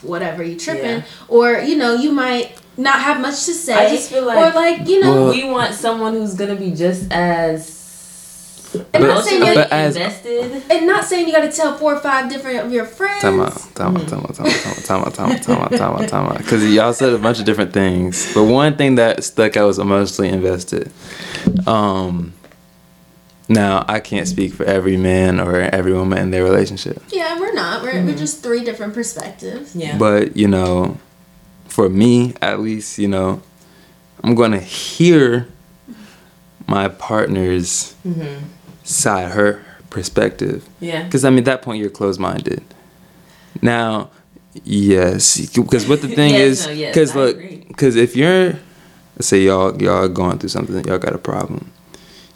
[0.01, 1.01] whatever you tripping Yeah.
[1.27, 4.55] or you know you might not have much to say I just feel like- or
[4.55, 7.78] like you know Well- we want someone who's gonna be just as
[8.93, 10.63] And not saying emotionally you but as- invested.
[10.71, 13.21] and not saying you got to tell four or five different of your friends.
[13.21, 15.93] Time out, time out, time out, time out, time out, time out, time out, time
[15.95, 16.37] out, time out.
[16.37, 19.79] Because y'all said a bunch of different things, but one thing that stuck out was
[19.79, 20.91] emotionally invested.
[21.67, 22.33] Um,
[23.49, 27.53] now I can't speak for every man or every woman in their relationship, Yeah, we're
[27.53, 27.81] not.
[27.81, 29.75] We're, we're just three different perspectives.
[29.75, 29.97] Yeah.
[29.97, 30.99] but you know,
[31.67, 33.41] for me at least, you know,
[34.23, 35.47] I'm gonna hear
[36.67, 38.45] my partner's mm-hmm.
[38.89, 40.67] Side, her perspective.
[40.79, 41.03] Yeah.
[41.03, 42.63] Because I mean, at that point, you're closed minded.
[43.61, 44.09] Now,
[44.63, 47.37] yes, because what the thing Yes, is, no, yes, because look,
[47.67, 48.53] because if you're,
[49.15, 51.71] let's say y'all y'all going through something, y'all got a problem,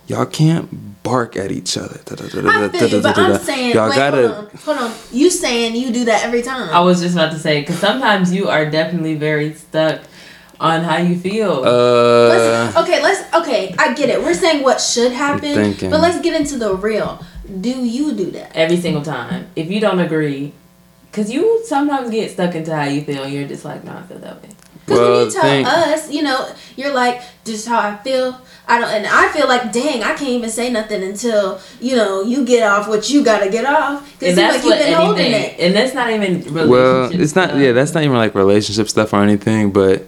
[0.08, 2.00] y'all can't bark at each other.
[2.10, 4.28] I feel you, but I'm saying, y'all wait, gotta.
[4.28, 4.94] hold on, hold on.
[5.12, 6.70] You saying you do that every time?
[6.70, 10.02] I was just about to say because sometimes you are definitely very stuck
[10.60, 11.64] on how you feel.
[11.64, 13.34] Uh, Let's, okay, let's.
[13.34, 14.22] Okay, I get it.
[14.22, 15.90] We're saying what should happen, thinking.
[15.90, 17.24] but let's get into the real.
[17.62, 18.56] Do you do that?
[18.56, 19.48] every single time.
[19.56, 20.54] If you don't agree,
[21.12, 24.02] because you sometimes get stuck into how you feel, and you're just like, no, I
[24.04, 24.50] feel that way.
[24.86, 27.96] Because Well, when you tell thing- us, you know, you're like, this is how I
[27.98, 28.40] feel.
[28.68, 32.22] I don't, and I feel like, dang, I can't even say nothing until you know
[32.22, 34.10] you get off what you gotta get off.
[34.20, 35.60] Because And like that's you've what been holding it.
[35.60, 36.68] and that's not even relationship.
[36.70, 37.50] well, it's not.
[37.50, 37.60] stuff.
[37.62, 39.72] Yeah, that's not even like relationship stuff or anything.
[39.72, 40.06] But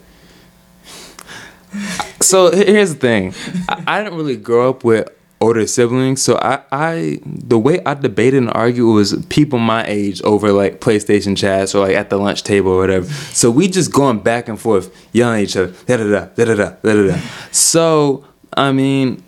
[2.26, 3.34] so here's the thing.
[3.70, 5.10] I, I didn't really grow up with
[5.42, 6.22] older siblings.
[6.22, 10.82] So I, I the way I debated and argued was people my age over like
[10.82, 13.08] PlayStation chats or like at the lunch table or whatever.
[13.08, 16.54] So we just going back and forth yelling at each other, da da da da
[16.54, 17.20] da da da.
[17.52, 19.24] So I mean,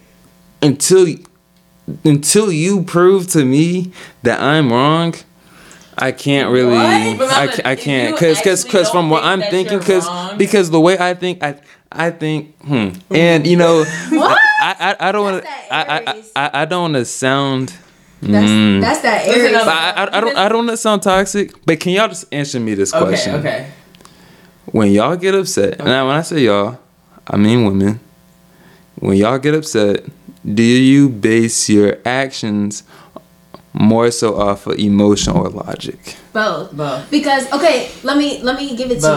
[0.62, 1.08] until
[2.04, 3.91] until you prove to me
[4.24, 5.16] that I'm wrong.
[6.00, 7.18] I can't really.
[7.18, 7.66] What?
[7.66, 11.16] I, I can't because because because from what I'm thinking because because the way I
[11.16, 11.60] think I
[11.92, 12.90] I think hmm.
[13.12, 14.38] And you know What?
[14.62, 17.74] I I, I don't want to I, I, I I don't want to sound
[18.22, 19.68] That's mm, that's that Listen Aries.
[19.68, 22.60] I, I, I don't I don't want to sound toxic but can y'all just answer
[22.60, 23.36] me this Okay, question?
[23.36, 23.72] okay.
[24.66, 26.80] when y'all get upset now when I say y'all
[27.26, 28.00] I mean women.
[29.00, 30.04] When y'all get upset
[30.44, 32.84] do you base your actions
[33.80, 36.76] more so off of emotion or logic Both.
[36.76, 37.10] Both.
[37.10, 39.08] Because okay, let me let me give it to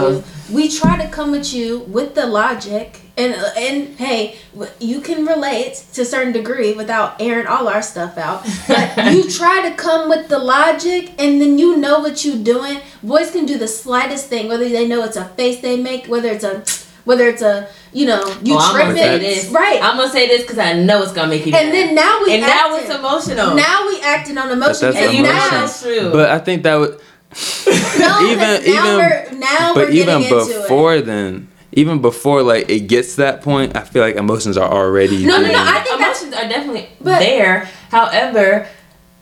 [0.48, 0.54] you.
[0.54, 4.36] We try to come at you with the logic, and and hey,
[4.78, 8.46] you can relate to a certain degree without airing all our stuff out.
[8.66, 12.80] But you try to come with the logic, and then you know what you're doing.
[13.02, 16.30] Boys can do the slightest thing, whether they know it's a face they make, whether
[16.30, 16.64] it's a
[17.04, 19.48] whether it's a you know you Well, I'm gonna say tripping, this.
[19.50, 19.80] right?
[19.82, 21.52] I'm gonna say this because I know it's gonna make you.
[21.54, 21.74] and mad.
[21.74, 23.54] then now we and now it's emotional.
[23.54, 25.50] Now we acting on emotion, that's and and you know emotion.
[25.54, 26.10] now that's true.
[26.12, 27.00] but I think that would
[27.98, 30.62] no, even now even we're, now but we're even getting into it.
[30.62, 34.68] before then even before like it gets to that point i feel like emotions are
[34.68, 37.68] already No, no, no, I think emotions are definitely But- there.
[37.90, 38.66] However,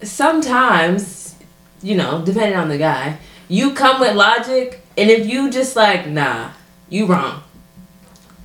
[0.02, 1.34] sometimes,
[1.82, 6.06] you know, depending on the guy, you come with logic, and if you just like,
[6.08, 6.50] nah,
[6.88, 7.42] you wrong.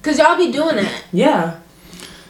[0.03, 1.03] Cause y'all be doing that.
[1.11, 1.59] Yeah.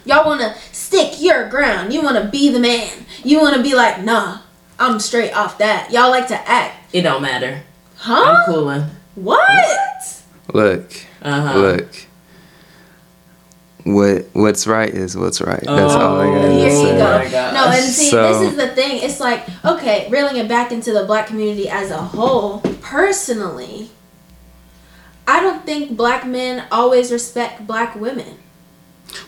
[0.05, 1.91] Y'all wanna stick your ground.
[1.93, 2.89] You wanna be the man.
[3.23, 4.39] You wanna be like, nah,
[4.79, 5.91] I'm straight off that.
[5.91, 6.93] Y'all like to act.
[6.93, 7.63] It don't matter.
[7.97, 8.35] Huh?
[8.37, 8.85] I'm cooling.
[9.15, 10.23] What?
[10.53, 11.57] look Uh huh.
[11.59, 11.95] look
[13.85, 17.17] what what's right is what's right that's all i Oh, gotta Here you go.
[17.17, 17.29] my.
[17.53, 19.01] No, and see, So- this is the thing.
[19.03, 23.89] It's like, okay, reeling it back into the black community as a whole, personally,
[25.27, 28.37] I don't think black men always respect black women.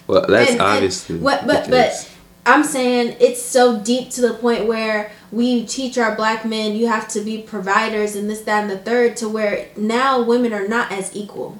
[0.07, 2.09] well that's And- and obviously what- but- the but-
[2.47, 6.85] I'm saying it's so deep to the point where we teach our black men you
[6.87, 10.67] have to be providers and this, that, and the third to where now women are
[10.67, 11.57] not as equal.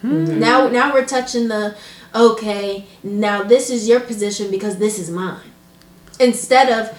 [0.00, 0.40] Hmm.
[0.40, 1.76] Now, now we're touching the
[2.12, 2.86] okay.
[3.04, 5.38] Now this is your position because this is mine.
[6.18, 6.96] Instead of,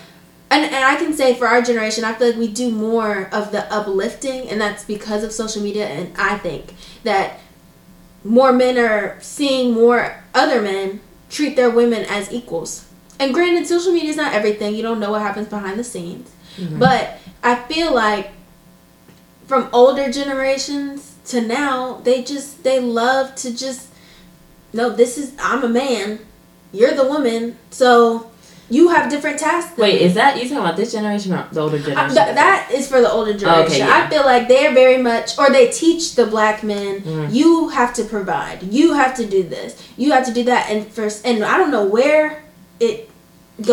[0.53, 3.51] and and I can say for our generation, I feel like we do more of
[3.51, 5.87] the uplifting, and that's because of social media.
[5.87, 7.39] And I think that
[8.23, 12.87] more men are seeing more other men treat their women as equals.
[13.19, 14.75] And granted, social media is not everything.
[14.75, 16.31] You don't know what happens behind the scenes.
[16.57, 16.77] Mm-hmm.
[16.77, 18.31] But I feel like
[19.47, 23.89] from older generations to now, they just they love to just
[24.71, 26.19] no, this is I'm a man,
[26.71, 28.31] you're the woman, so
[28.75, 29.77] you have different tasks.
[29.77, 32.15] Wait, is that you talking about this generation or the older generation?
[32.15, 33.65] th- that is for the older generation.
[33.71, 33.97] Okay, yeah.
[33.99, 37.33] I feel like they're very much, or they teach the black men, Mm.
[37.39, 40.79] you have to provide, you have to do this, you have to do that, and
[40.97, 42.43] first, and I don't know where
[42.79, 43.09] it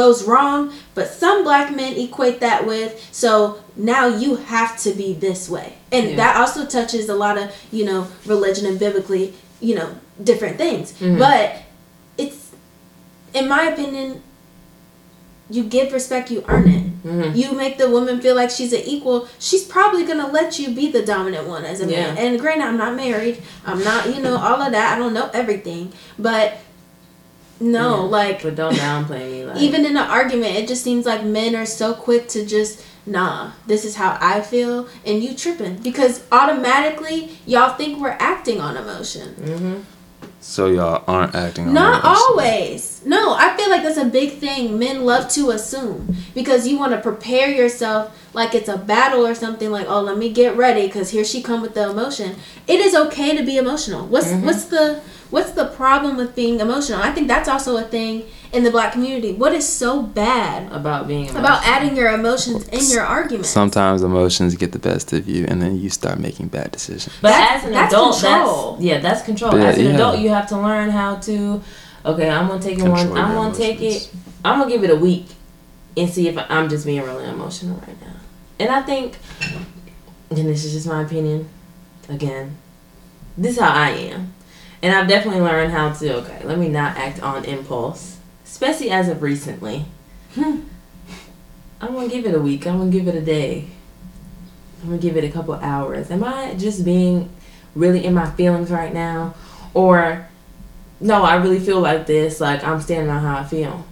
[0.01, 0.61] goes wrong,
[0.95, 3.33] but some black men equate that with so
[3.77, 6.17] now you have to be this way, and Yeah.
[6.17, 9.33] that also touches a lot of you know religion and biblically
[9.69, 9.89] you know
[10.31, 11.19] different things, Mhm.
[11.19, 11.47] but
[12.19, 12.41] it's
[13.33, 14.09] in my opinion
[15.51, 16.85] you give respect, you earn it.
[17.05, 17.35] Mhm.
[17.37, 19.27] You make the woman feel like she's an equal.
[19.39, 22.17] She's probably gonna let you be the dominant one as a man.
[22.17, 22.23] Yeah.
[22.23, 23.43] And granted, I'm not married.
[23.67, 24.95] I'm not, you know, all of that.
[24.95, 26.59] I don't know everything, but
[27.59, 28.03] no, Yeah.
[28.09, 29.45] like But don't downplay me.
[29.47, 32.81] Like, even in an argument, it just seems like men are so quick to just
[33.07, 33.51] nah.
[33.67, 38.77] This is how I feel, and you tripping because automatically y'all think we're acting on
[38.77, 39.35] emotion.
[39.43, 39.83] Mhm.
[40.43, 43.03] So y'all aren't acting on Not always.
[43.05, 46.93] No, I feel like that's a big thing men love to assume because you want
[46.93, 50.89] to prepare yourself like it's a battle or something like, "Oh, let me get ready
[50.89, 52.37] cuz here she come with the emotion."
[52.67, 54.07] It is okay to be emotional.
[54.07, 54.47] What's Mm-hmm.
[54.47, 55.01] what's the
[55.31, 57.01] what's the problem with being emotional?
[57.03, 59.33] I think that's also a thing in the black community.
[59.33, 63.47] What is so bad about being about adding your emotions in your argument?
[63.47, 67.15] Sometimes emotions get the best of you, and then you start making bad decisions.
[67.23, 68.73] But That's- as an that's adult, control.
[68.73, 69.57] that's yeah, that's control.
[69.57, 69.95] Yeah, as an yeah.
[69.95, 71.63] adult, you have to learn how to.
[72.05, 73.13] Okay, I'm gonna take it one.
[73.17, 74.11] I'm gonna take it.
[74.45, 75.27] I'm gonna give it a week
[75.97, 78.15] and see if I'm just being really emotional right now.
[78.59, 79.17] And I think,
[80.31, 81.49] and this is just my opinion.
[82.09, 82.57] Again,
[83.37, 84.33] this is how I am,
[84.83, 86.17] and I've definitely learned how to.
[86.17, 89.87] Okay, let me not act on impulse, especially as of recently.
[90.35, 90.61] Hmm.
[91.81, 92.67] I'm gonna give it a week.
[92.67, 93.67] I'm gonna give it a day.
[94.83, 96.11] I'm gonna give it a couple hours.
[96.11, 97.31] Am I just being
[97.75, 99.35] really in my feelings right now,
[99.75, 100.27] or
[101.01, 101.23] no?
[101.23, 102.41] I really feel like this.
[102.41, 103.87] Like I'm standing on how I feel.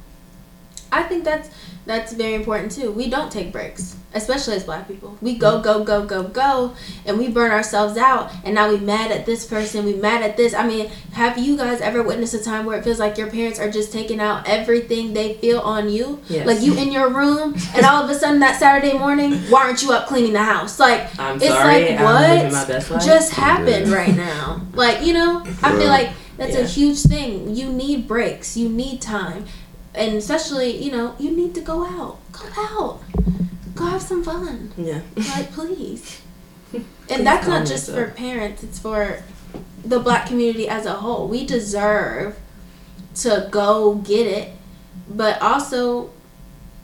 [0.90, 1.50] I think that's
[1.88, 2.92] that's very important too.
[2.92, 5.16] We don't take breaks, especially as black people.
[5.22, 6.74] We go go go go go,
[7.06, 8.30] and we burn ourselves out.
[8.44, 9.86] And now we mad at this person.
[9.86, 10.52] We mad at this.
[10.52, 13.58] I mean, have you guys ever witnessed a time where it feels like your parents
[13.58, 16.20] are just taking out everything they feel on you?
[16.28, 16.46] Yes.
[16.46, 19.82] Like you in your room, and all of a sudden that Saturday morning, why aren't
[19.82, 20.78] you up cleaning the house?
[20.78, 21.96] Like I'm it's sorry.
[21.96, 23.02] like what my best life.
[23.04, 23.96] just happened Yeah.
[23.96, 24.60] right now?
[24.74, 27.56] Like you know, I feel like that's a huge thing.
[27.56, 28.58] You need breaks.
[28.58, 29.46] You need time
[29.94, 32.18] and especially you know you need to go out.
[32.32, 33.00] Go out.
[33.74, 34.72] Go have some fun.
[34.76, 35.00] Yeah.
[35.16, 36.22] like please.
[36.70, 39.22] Please and that's not just for parents it's for
[39.84, 41.28] the black community as a whole.
[41.28, 42.38] We deserve
[43.16, 44.52] to go get it
[45.08, 46.10] but also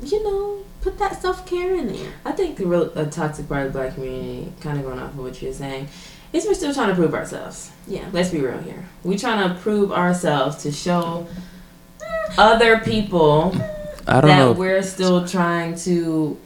[0.02, 2.12] you know put that self-care in there.
[2.24, 5.10] I think the real a toxic part of the black community, kind of going off
[5.10, 5.88] of what you're saying,
[6.32, 7.70] is we're still trying to prove ourselves.
[7.86, 8.06] yeah.
[8.12, 8.84] Let's be real here.
[9.02, 11.26] We're trying to prove ourselves to show
[12.38, 13.54] other people
[14.06, 14.52] I don't that know.
[14.52, 16.38] we're still trying to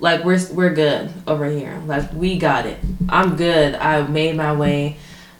[0.00, 1.80] like we're we're good over here.
[1.86, 2.78] Like we got it.
[3.08, 3.74] I'm good.
[3.74, 4.96] I made my way.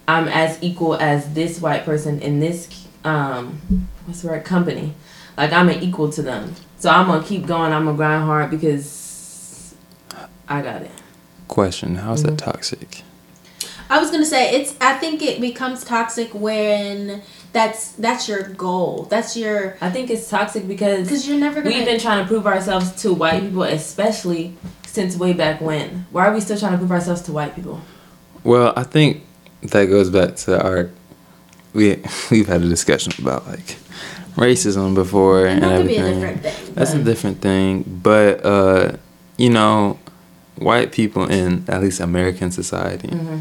[0.09, 3.61] I'm as equal as this white person in this um
[4.07, 4.95] what's the right company.
[5.37, 6.55] Like I'm an equal to them.
[6.78, 7.72] So I'm gonna keep going.
[7.72, 9.74] I'm gonna grind hard because
[10.49, 10.91] I got it.
[11.49, 12.37] Question: How's Mm-hmm.
[12.37, 13.03] that toxic?
[13.89, 17.22] i was gonna say it's i think it becomes toxic when
[17.57, 21.74] that's that's your goal that's your I think it's toxic because because you're never gonna
[21.74, 24.44] we've been trying to prove ourselves to white people, especially
[24.84, 26.04] since way back when.
[26.11, 27.80] Why are we still trying to prove ourselves to white people?
[28.44, 29.22] Well, I think
[29.72, 30.90] that goes back to our
[31.72, 31.84] we
[32.30, 33.68] we've had a discussion about like
[34.36, 36.20] racism before and and, that could be a everything.
[36.20, 37.70] different thing That's a different thing,
[38.11, 38.96] but uh,
[39.38, 39.98] you know,
[40.57, 43.38] white people in at least American society, Mm-hmm.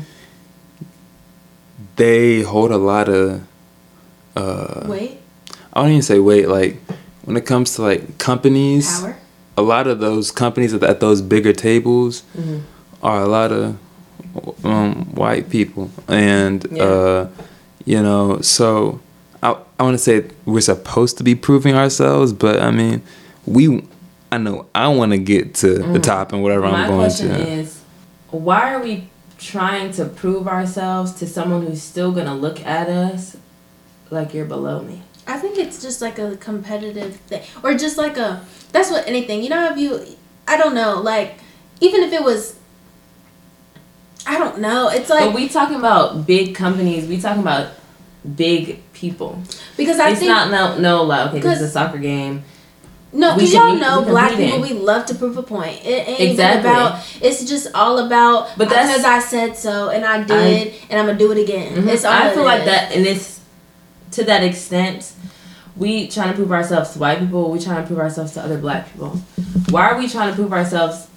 [1.97, 3.41] they hold a lot of.
[4.35, 5.19] Uh, wait
[5.73, 6.47] I don't even say weight.
[6.49, 6.77] Like
[7.23, 9.17] when it comes to like companies, power
[9.57, 12.59] a lot of those companies at, at those bigger tables Mm-hmm.
[13.03, 13.77] are a lot of
[14.65, 16.83] um, white people, and Yeah.
[16.83, 17.27] uh,
[17.85, 18.99] you know, so
[19.43, 23.01] I I want to say we're supposed to be proving ourselves, but I mean,
[23.45, 23.85] we
[24.31, 26.71] I know I want to get to the top and whatever Mm.
[26.71, 27.23] My I'm going to.
[27.27, 27.81] My question is,
[28.31, 29.07] why are we
[29.37, 33.37] trying to prove ourselves to someone who's still gonna look at us
[34.09, 35.01] like you're below me?
[35.27, 38.45] I think it's just like a competitive thing, or just like a.
[38.71, 39.41] That's what anything.
[39.43, 40.05] You know, if you,
[40.47, 41.35] I don't know, like
[41.81, 42.55] even if it was.
[44.27, 44.89] I don't know.
[44.89, 47.07] It's like but we talking about big companies.
[47.07, 47.69] We talking about
[48.35, 49.41] big people.
[49.77, 52.43] because I think it's think not no no like okay, this is a soccer game.
[53.13, 54.61] no, because y'all know black people.
[54.61, 55.85] We love to prove a point.
[55.85, 56.69] It ain't Exactly.
[56.71, 57.03] about.
[57.21, 58.49] It's just all about.
[58.57, 61.75] But that's- because I said so and I did and I'm gonna do it again.
[61.83, 61.87] Mhm.
[61.87, 62.11] It's all.
[62.13, 62.65] I it feel like is.
[62.65, 63.34] that, and it's
[64.11, 65.13] to that extent.
[65.75, 67.51] We trying to prove ourselves to white people.
[67.51, 69.09] We trying to prove ourselves to other black people.
[69.69, 71.07] Why are we trying to prove ourselves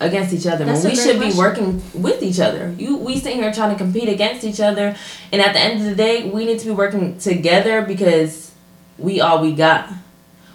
[0.00, 2.74] against each other That's when we should be working with each other?
[2.78, 4.96] You, we sitting here trying to compete against each other,
[5.32, 8.52] and at the end of the day, we need to be working together because
[8.98, 9.90] we all we got.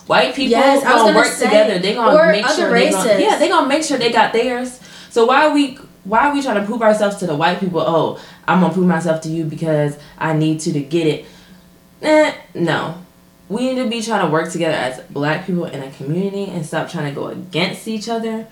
[0.07, 1.79] White people Yes, gonna work say, together.
[1.79, 3.21] They gonna make other sure they gonna, races.
[3.21, 4.79] yeah they gonna make sure they got theirs.
[5.09, 7.79] So why are we why are we trying to prove ourselves to the white people?
[7.79, 11.25] Oh, I'm gonna prove myself to you because I need to to get it.
[12.01, 12.95] Eh, no.
[13.49, 16.65] we need to be trying to work together as black people in a community and
[16.65, 18.47] stop trying to go against each other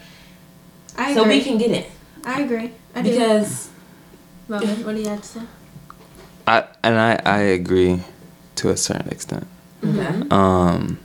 [0.98, 1.38] I so agree.
[1.40, 1.90] we can get it.
[2.26, 2.72] I agree.
[2.94, 3.02] I.
[3.02, 3.70] Because
[4.50, 5.42] Logan, what do you have to say?
[6.46, 8.02] I and I I agree
[8.56, 9.48] to a certain extent.
[9.84, 10.28] okay.
[10.30, 11.00] Um,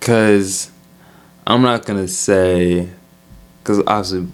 [0.00, 0.70] cause
[1.46, 2.88] I'm not gonna say,
[3.64, 4.28] cause obviously,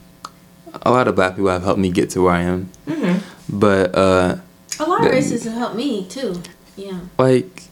[0.82, 2.70] a lot of black people have helped me get to where I am.
[2.86, 3.20] Mhm.
[3.48, 4.36] But uh,
[4.80, 6.40] A lot of The- races have helped me too.
[6.78, 7.00] Yeah.
[7.18, 7.62] like,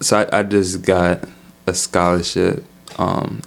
[0.00, 1.24] so I, I just got
[1.66, 2.64] a scholarship
[2.98, 3.40] um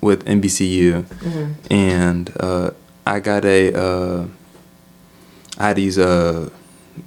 [0.00, 1.54] with NBCU, Mhm.
[1.70, 2.70] and uh,
[3.06, 4.26] I got a uh,
[5.58, 6.50] I had to use a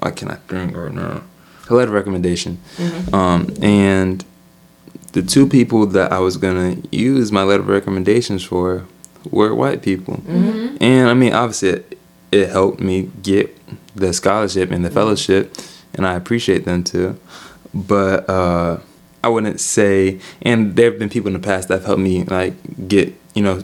[0.02, 1.22] I cannot think right now
[1.70, 3.14] a letter of recommendation, Mhm.
[3.14, 4.24] um, and
[5.14, 8.84] the two people that I was gonna use my letter of recommendations for
[9.30, 10.78] were white people, Mm-hmm.
[10.84, 11.98] and I mean obviously it,
[12.32, 13.56] it helped me get
[13.96, 15.56] the scholarship and the fellowship,
[15.96, 17.20] and I appreciate them too,
[17.74, 18.80] but uh,
[19.24, 22.24] I wouldn't say, and there have been people in the past that have helped me
[22.24, 22.54] like
[22.88, 23.64] get you know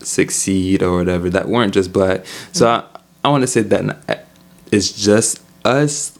[0.00, 2.26] succeed or whatever that weren't just black.
[2.52, 2.84] So I,
[3.24, 4.26] I want to say that
[4.70, 6.18] it's just us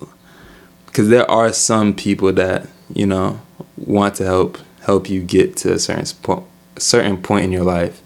[0.87, 3.41] because there are some people that you know
[3.77, 6.45] want to help help you get to a certain point
[6.79, 8.01] certain point in your life.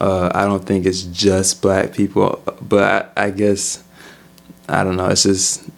[0.00, 3.84] Uh, I don't think it's just black people, but I, I guess
[4.68, 5.08] I don't know.
[5.08, 5.68] It's just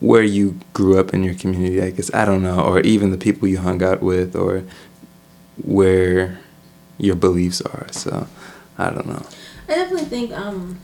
[0.00, 1.82] where you grew up in your community.
[1.82, 4.64] I guess I don't know, or even the people you hung out with, or
[5.62, 6.38] where
[6.98, 7.86] your beliefs are.
[7.90, 8.26] So
[8.76, 9.24] I don't know.
[9.68, 10.80] I definitely think um,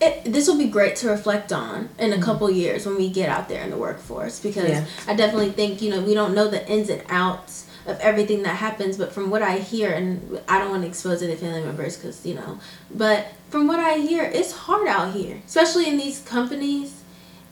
[0.00, 3.28] it, this will be great to reflect on in a couple years when we get
[3.28, 4.84] out there in the workforce because Yeah.
[5.06, 8.56] I definitely think you know we don't know the ins and outs of everything that
[8.56, 11.96] happens, but from what I hear, and I don't want to expose any family members
[11.96, 12.60] because you know,
[12.94, 16.97] but from what I hear, it's hard out here, especially in these companies.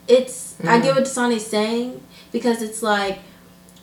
[0.08, 0.96] It's I get mm.
[0.96, 2.00] what Dasani's saying
[2.32, 3.18] because it's like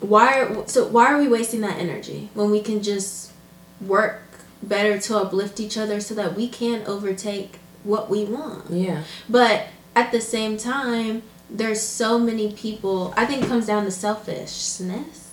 [0.00, 3.32] why are so why are we wasting that energy when we can just
[3.80, 4.22] work
[4.62, 9.04] better to uplift each other so that we can overtake what we want Yeah.
[9.28, 13.90] but at the same time there's so many people i think it comes down to
[13.90, 15.32] selfishness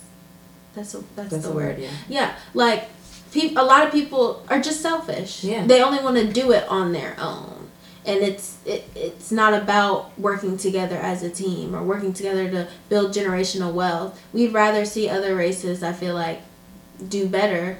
[0.74, 1.90] that's a, that's, That's the word word, yeah.
[2.08, 2.88] yeah like
[3.32, 5.66] peop a lot of people are just selfish Yeah.
[5.66, 7.61] they only want to do it on their own
[8.04, 12.68] and it's it, it's not about working together as a team or working together to
[12.88, 14.20] build generational wealth.
[14.32, 16.40] We'd rather see other races i feel like
[17.08, 17.78] do better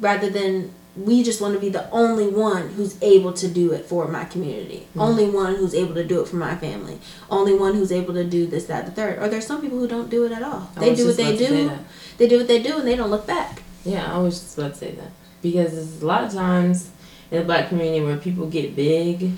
[0.00, 3.86] rather than we just want to be the only one who's able to do it
[3.86, 4.86] for my community.
[4.90, 5.00] Mm-hmm.
[5.00, 6.98] Only one who's able to do it for my family.
[7.30, 9.18] Only one who's able to do this that the third.
[9.18, 10.70] Or there's some people who don't do it at all.
[10.76, 11.78] I they do what they about to say do.
[12.18, 13.62] they do what they do and they don't look back.
[13.84, 15.10] Yeah, I was just about to say that.
[15.40, 16.90] Because there's a lot of times
[17.30, 19.32] in the black community where people get big,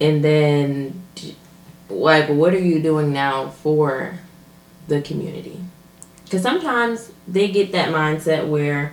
[0.00, 1.02] and then
[1.88, 4.18] like, what are you doing now for
[4.88, 5.60] the community?
[6.24, 8.92] Because sometimes they get that mindset where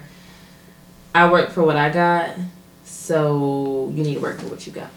[1.14, 2.36] I work for what I got,
[2.84, 4.90] so you need to work for what you got,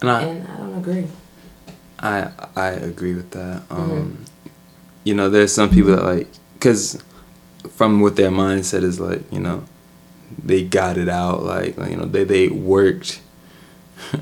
[0.00, 1.06] And I, and I don't agree.
[1.98, 3.62] I I agree with that.
[3.70, 4.24] Um,
[5.04, 6.28] You know, there's some people that like,
[6.60, 7.02] cause
[7.70, 9.64] from what their mindset is like, you know,
[10.44, 11.42] they got it out.
[11.44, 13.20] Like, you know, they they worked,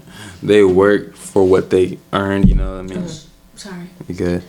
[0.42, 2.48] they work for what they earned.
[2.48, 3.08] You know, what I mean,
[3.54, 4.42] sorry because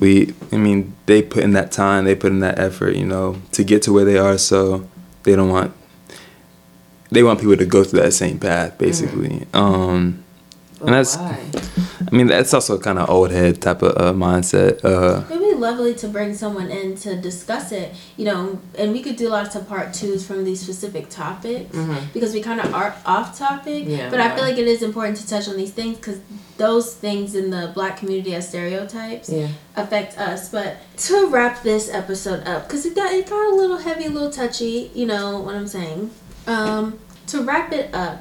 [0.00, 2.96] we, I mean, they put in that time, they put in that effort.
[2.96, 4.38] You know, to get to where they are.
[4.38, 4.88] So
[5.22, 5.72] they don't want.
[7.10, 9.46] They want people to go through that same path, basically.
[9.54, 10.24] Um,
[10.80, 11.38] But And that's- why?
[12.10, 14.84] I mean, that's also kind of old head type of uh, mindset.
[14.84, 15.22] Uh,
[15.64, 19.56] lovely to bring someone in to discuss it, you know, and we could do lots
[19.56, 22.12] of part twos from these specific topics Mhm.
[22.12, 23.84] because we kind of are off topic.
[23.86, 26.18] Yeah, but I feel like it is important to touch on these things because
[26.58, 29.48] those things in the black community as stereotypes Yeah.
[29.76, 30.50] affect us.
[30.50, 30.76] But
[31.08, 34.30] to wrap this episode up, because it got it got a little heavy, a little
[34.30, 36.10] touchy, you know what I'm saying.
[36.46, 36.98] Um,
[37.28, 38.16] to wrap it up,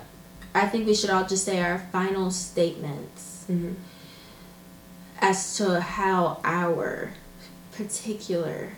[0.55, 3.73] I think we should all just say our final statements Mhm.
[5.21, 7.11] as to how our
[7.75, 8.69] particular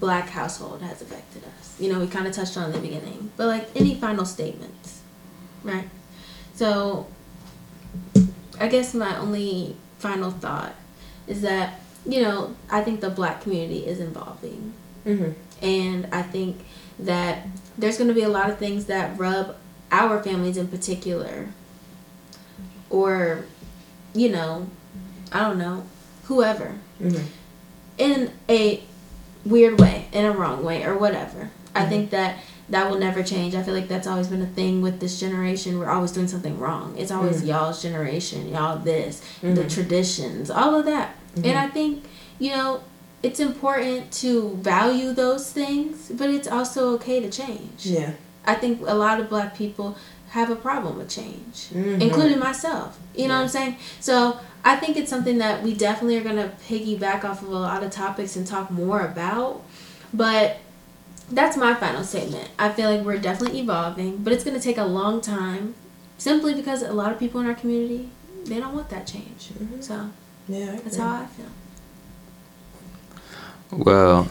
[0.00, 1.76] black household has affected us.
[1.78, 4.24] You know, we kind of touched on it in the beginning, but like any final
[4.24, 5.00] statements,
[5.62, 5.88] right?
[6.54, 7.06] So,
[8.60, 10.74] I guess my only final thought
[11.26, 14.74] is that, you know, I think the black community is evolving.
[15.06, 15.34] Mhm.
[15.60, 16.64] And I think
[16.98, 17.46] that
[17.78, 19.56] there's going to be a lot of things that rub
[19.90, 21.48] our families in particular,
[22.90, 23.44] or,
[24.14, 24.68] you know,
[25.32, 25.84] I don't know,
[26.24, 27.24] whoever, Mhm.
[27.98, 28.82] In a
[29.44, 31.50] weird way, in a wrong way, or whatever.
[31.74, 32.38] I think that
[32.68, 33.54] that will never change.
[33.54, 35.78] I feel like that's always been a thing with this generation.
[35.78, 36.94] We're always doing something wrong.
[36.96, 37.46] It's always Mm.
[37.48, 39.70] y'all's generation, y'all this, the Mhm.
[39.70, 41.14] traditions, all of that.
[41.36, 42.04] And I think,
[42.38, 42.80] you know,
[43.22, 47.84] it's important to value those things, but it's also okay to change.
[47.84, 48.10] Yeah.
[48.46, 49.96] I think a lot of black people
[50.30, 52.00] have a problem with change, Mhm.
[52.00, 52.98] including myself.
[53.14, 53.76] You know what I'm saying?
[54.00, 57.58] So I think it's something that we definitely are going to piggyback off of a
[57.58, 59.62] lot of topics and talk more about.
[60.14, 60.58] But
[61.30, 62.48] that's my final statement.
[62.58, 65.74] I feel like we're definitely evolving, but it's going to take a long time
[66.18, 68.10] simply because a lot of people in our community,
[68.44, 69.50] they don't want that change.
[69.58, 69.82] Mhm.
[69.82, 70.10] So
[70.48, 70.76] Yeah.
[70.76, 71.46] that's how I feel.
[73.70, 74.28] Well,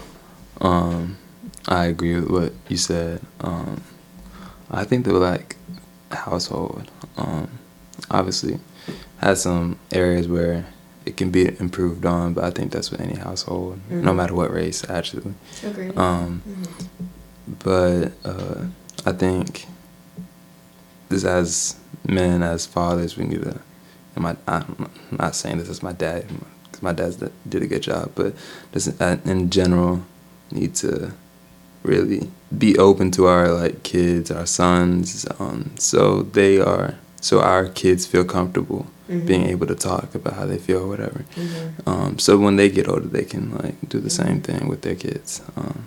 [0.62, 1.18] um,
[1.68, 3.22] I agree with what you said.
[3.42, 3.82] Um,
[4.70, 5.56] I think the like
[6.12, 7.50] household, um,
[8.10, 8.60] obviously,
[9.20, 10.66] has some areas where
[11.06, 14.16] it can be improved on, but I think that's with any household, no Mhm.
[14.16, 15.34] matter what race, actually.
[15.66, 15.98] Agreed.
[15.98, 16.42] Um,
[17.64, 18.66] but uh,
[19.06, 19.68] I think
[21.10, 21.76] this as
[22.08, 23.60] men, as fathers, we need to.
[24.16, 26.26] And my, I'm not saying this as my dad,
[26.66, 28.34] because my dad did a good job, but
[28.74, 30.04] just uh, in general,
[30.52, 31.14] need to
[31.84, 37.68] really be open to our like kids, our sons, um, so they are, so our
[37.68, 39.26] kids feel comfortable Mhm.
[39.26, 41.24] being able to talk about how they feel or whatever.
[41.36, 41.88] Mhm.
[41.88, 44.96] Um, so when they get older, they can like do the same thing with their
[44.96, 45.42] kids.
[45.58, 45.86] Um,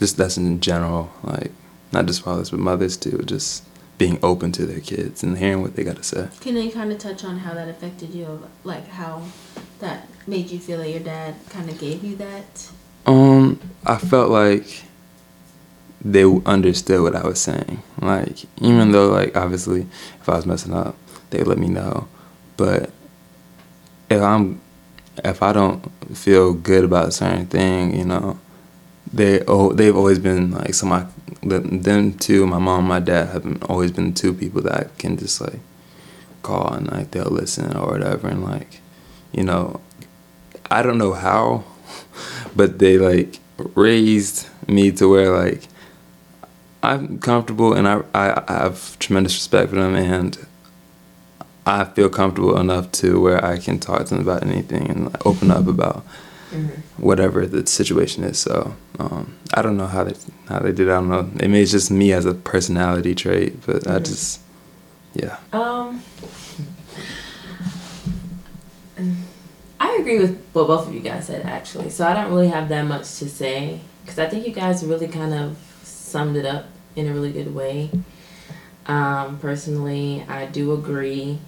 [0.00, 1.50] just that's in general, like
[1.92, 3.22] not just fathers but mothers too.
[3.24, 3.62] Just
[3.98, 6.28] being open to their kids and hearing what they got to say.
[6.40, 8.26] Can you kind of touch on how that affected you?
[8.64, 9.22] Like how
[9.80, 12.68] that made you feel that your dad kind of gave you that?
[13.06, 14.84] Um, I felt like
[16.04, 17.82] they understood what I was saying.
[18.00, 19.86] Like even though like obviously
[20.20, 20.96] if I was messing up,
[21.30, 22.08] they let me know.
[22.56, 22.90] But
[24.10, 24.60] if I'm
[25.24, 25.80] if I don't
[26.16, 28.38] feel good about a certain thing, you know,
[29.12, 31.06] they oh they've always been like so my
[31.42, 35.40] them two, my mom, my dad have always been two people that I can just
[35.40, 35.60] like
[36.42, 38.80] call and like they'll listen or whatever and like
[39.32, 39.80] you know
[40.70, 41.64] I don't know how,
[42.56, 43.38] but they like
[43.74, 45.68] raised me to where like
[46.82, 50.36] I'm comfortable and I, I, I have tremendous respect for them and
[51.64, 55.24] I feel comfortable enough to where I can talk to them about anything and like,
[55.26, 56.04] open up about
[56.52, 56.82] Mhm.
[56.98, 58.38] whatever the situation is.
[58.38, 60.14] So um, I don't know how they
[60.48, 60.88] how they did.
[60.88, 60.90] it.
[60.90, 61.30] I don't know.
[61.40, 64.04] It may just me as a personality trait, but I Mhm.
[64.04, 64.40] just
[65.14, 65.36] yeah.
[65.52, 66.02] Um,
[69.80, 71.90] I agree with what both of you guys said actually.
[71.90, 75.08] So I don't really have that much to say because I think you guys really
[75.08, 76.66] kind of summed it up
[76.96, 77.90] in a really good way.
[78.86, 81.38] Um, personally, I do agree.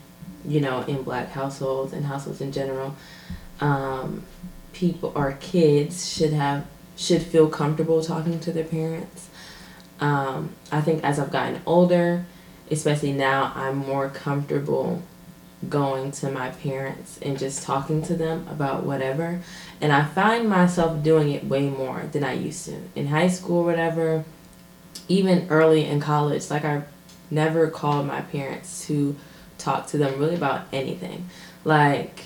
[0.47, 2.95] You know, in black households and households in general,
[3.61, 4.25] um,
[4.75, 6.67] people or kids should have
[6.97, 9.29] should feel comfortable talking to their parents.
[10.01, 12.27] Um, I think as I've gotten older,
[12.71, 15.03] especially now I'm more comfortable
[15.69, 19.41] going to my parents and just talking to them about whatever.
[19.81, 22.77] And I find myself doing it way more than I used to.
[22.95, 24.25] In high school, whatever,
[25.09, 26.83] even early in college, like I
[27.31, 29.17] never called my parents to
[29.59, 31.29] talk to them really about anything.
[31.65, 32.23] Like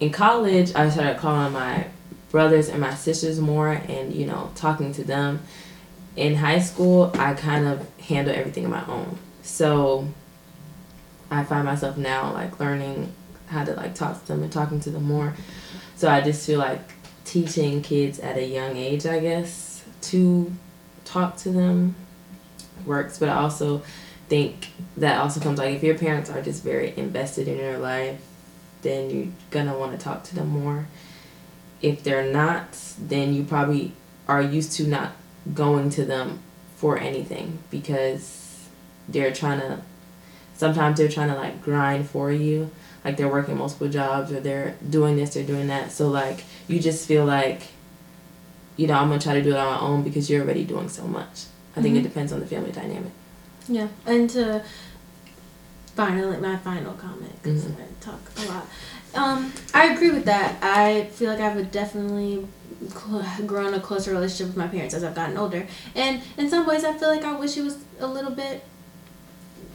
[0.00, 1.86] in college, I started calling my
[2.30, 5.40] brothers and my sisters more and, you know, talking to them.
[6.16, 9.18] In high school, I kind of handle everything on my own.
[9.42, 10.08] So
[11.30, 13.12] I find myself now like learning
[13.46, 15.34] how to like talk to them and talking to them more.
[15.96, 16.80] So I just feel like
[17.24, 20.52] teaching kids at a young age, I guess, to
[21.04, 21.94] talk to them
[22.86, 23.18] works.
[23.18, 23.82] But I also
[24.28, 28.20] think that also comes like if your parents are just very invested in your life,
[28.82, 30.86] then you're gonna want to talk to them more.
[31.80, 33.92] If they're not, then you probably
[34.28, 35.12] are used to not
[35.54, 36.40] going to them
[36.76, 38.68] for anything because
[39.08, 39.80] they're trying to
[40.54, 42.70] sometimes they're trying to like grind for you
[43.04, 46.78] like they're working multiple jobs or they're doing this they're doing that so like you
[46.78, 47.62] just feel like
[48.76, 50.88] you know i'm gonna try to do it on my own because you're already doing
[50.88, 51.44] so much
[51.76, 52.02] i think it Mhm.
[52.04, 53.12] depends on the family dynamic
[53.68, 54.62] Yeah, and to
[55.94, 57.76] finally my final comment because Mhm.
[57.76, 58.66] I talk a lot.
[59.14, 60.56] Um, I agree with that.
[60.62, 62.46] I feel like I've definitely
[62.88, 66.66] cl- grown a closer relationship with my parents as I've gotten older, and in some
[66.66, 68.64] ways, I feel like I wish it was a little bit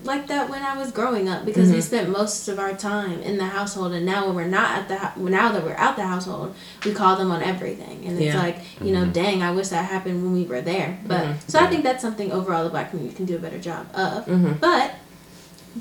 [0.04, 1.84] like that when I was growing up because we Mhm.
[1.84, 5.22] spent most of our time in the household, and now when we're not at the
[5.30, 6.54] now that we're out the household,
[6.86, 8.40] we call them on everything, and it's Yeah.
[8.42, 9.14] like you know, Mhm.
[9.14, 10.98] dang, I wish that happened when we were there.
[11.06, 11.36] But Mhm.
[11.48, 14.26] so I think that's something overall the black community can do a better job of.
[14.28, 14.54] mm-hmm.
[14.62, 14.92] But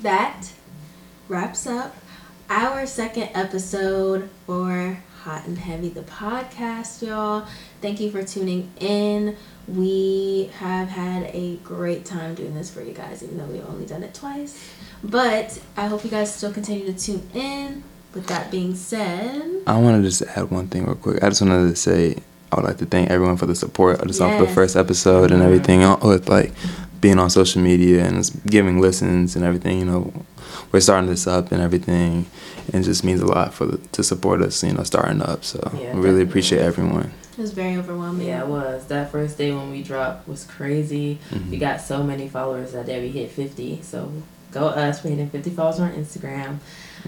[0.03, 0.49] that
[1.29, 1.95] wraps up
[2.51, 7.49] our second episode for Hot and Heavy, the podcast, y'all.
[7.81, 9.37] Thank you for tuning in.
[9.67, 13.87] We have had a great time doing this for you guys, even though we've only
[13.87, 14.73] done it twice.
[15.03, 17.83] But I hope you guys still continue to tune in.
[18.15, 21.21] With that being said, I want to just add one thing real quick.
[21.25, 22.19] I just wanted to say
[22.53, 25.43] I would like to thank everyone for the support just off the first episode and
[25.43, 26.53] everything uh, with like
[27.01, 29.81] being on social media and giving listens and everything.
[29.81, 30.13] You know,
[30.73, 32.27] we're starting this up and everything,
[32.73, 34.63] and it just means a lot for the, to support us.
[34.63, 35.45] You know, starting up.
[35.45, 37.13] So Yeah, we really appreciate everyone.
[37.39, 38.29] It was very overwhelming.
[38.29, 38.87] Yeah, it was.
[38.87, 41.19] That first day when we dropped was crazy.
[41.31, 41.51] Mhm.
[41.51, 43.01] We got so many followers that day.
[43.01, 43.81] We hit 50.
[43.83, 44.11] So
[44.53, 45.05] go us.
[45.05, 46.59] We hit 50 followers on Instagram.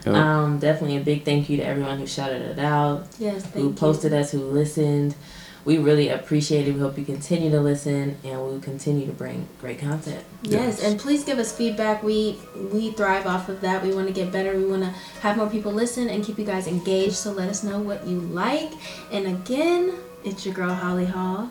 [0.05, 0.15] Yep.
[0.15, 3.63] Um, definitely a big thank you to everyone who shouted it out, Yes, thank who
[3.69, 3.71] you.
[3.75, 5.15] posted us, who listened.
[5.69, 6.73] We really appreciate it.
[6.73, 10.25] We hope you continue to listen, and we will continue to bring great content.
[10.43, 10.83] Yes, Yes.
[10.83, 12.03] and please give us feedback.
[12.03, 12.39] We
[12.73, 13.83] we thrive off of that.
[13.83, 14.57] We want to get better.
[14.57, 17.17] We want to have more people listen and keep you guys engaged.
[17.17, 18.73] So let us know what you like.
[19.13, 19.93] And again,
[20.25, 21.51] it's your girl Holly Hall.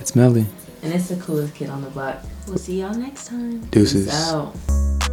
[0.00, 0.46] It's Melly.
[0.82, 2.16] And it's the coolest kid on the block.
[2.48, 3.60] We'll see y'all next time.
[3.70, 4.06] Deuces.
[4.06, 5.03] Peace out.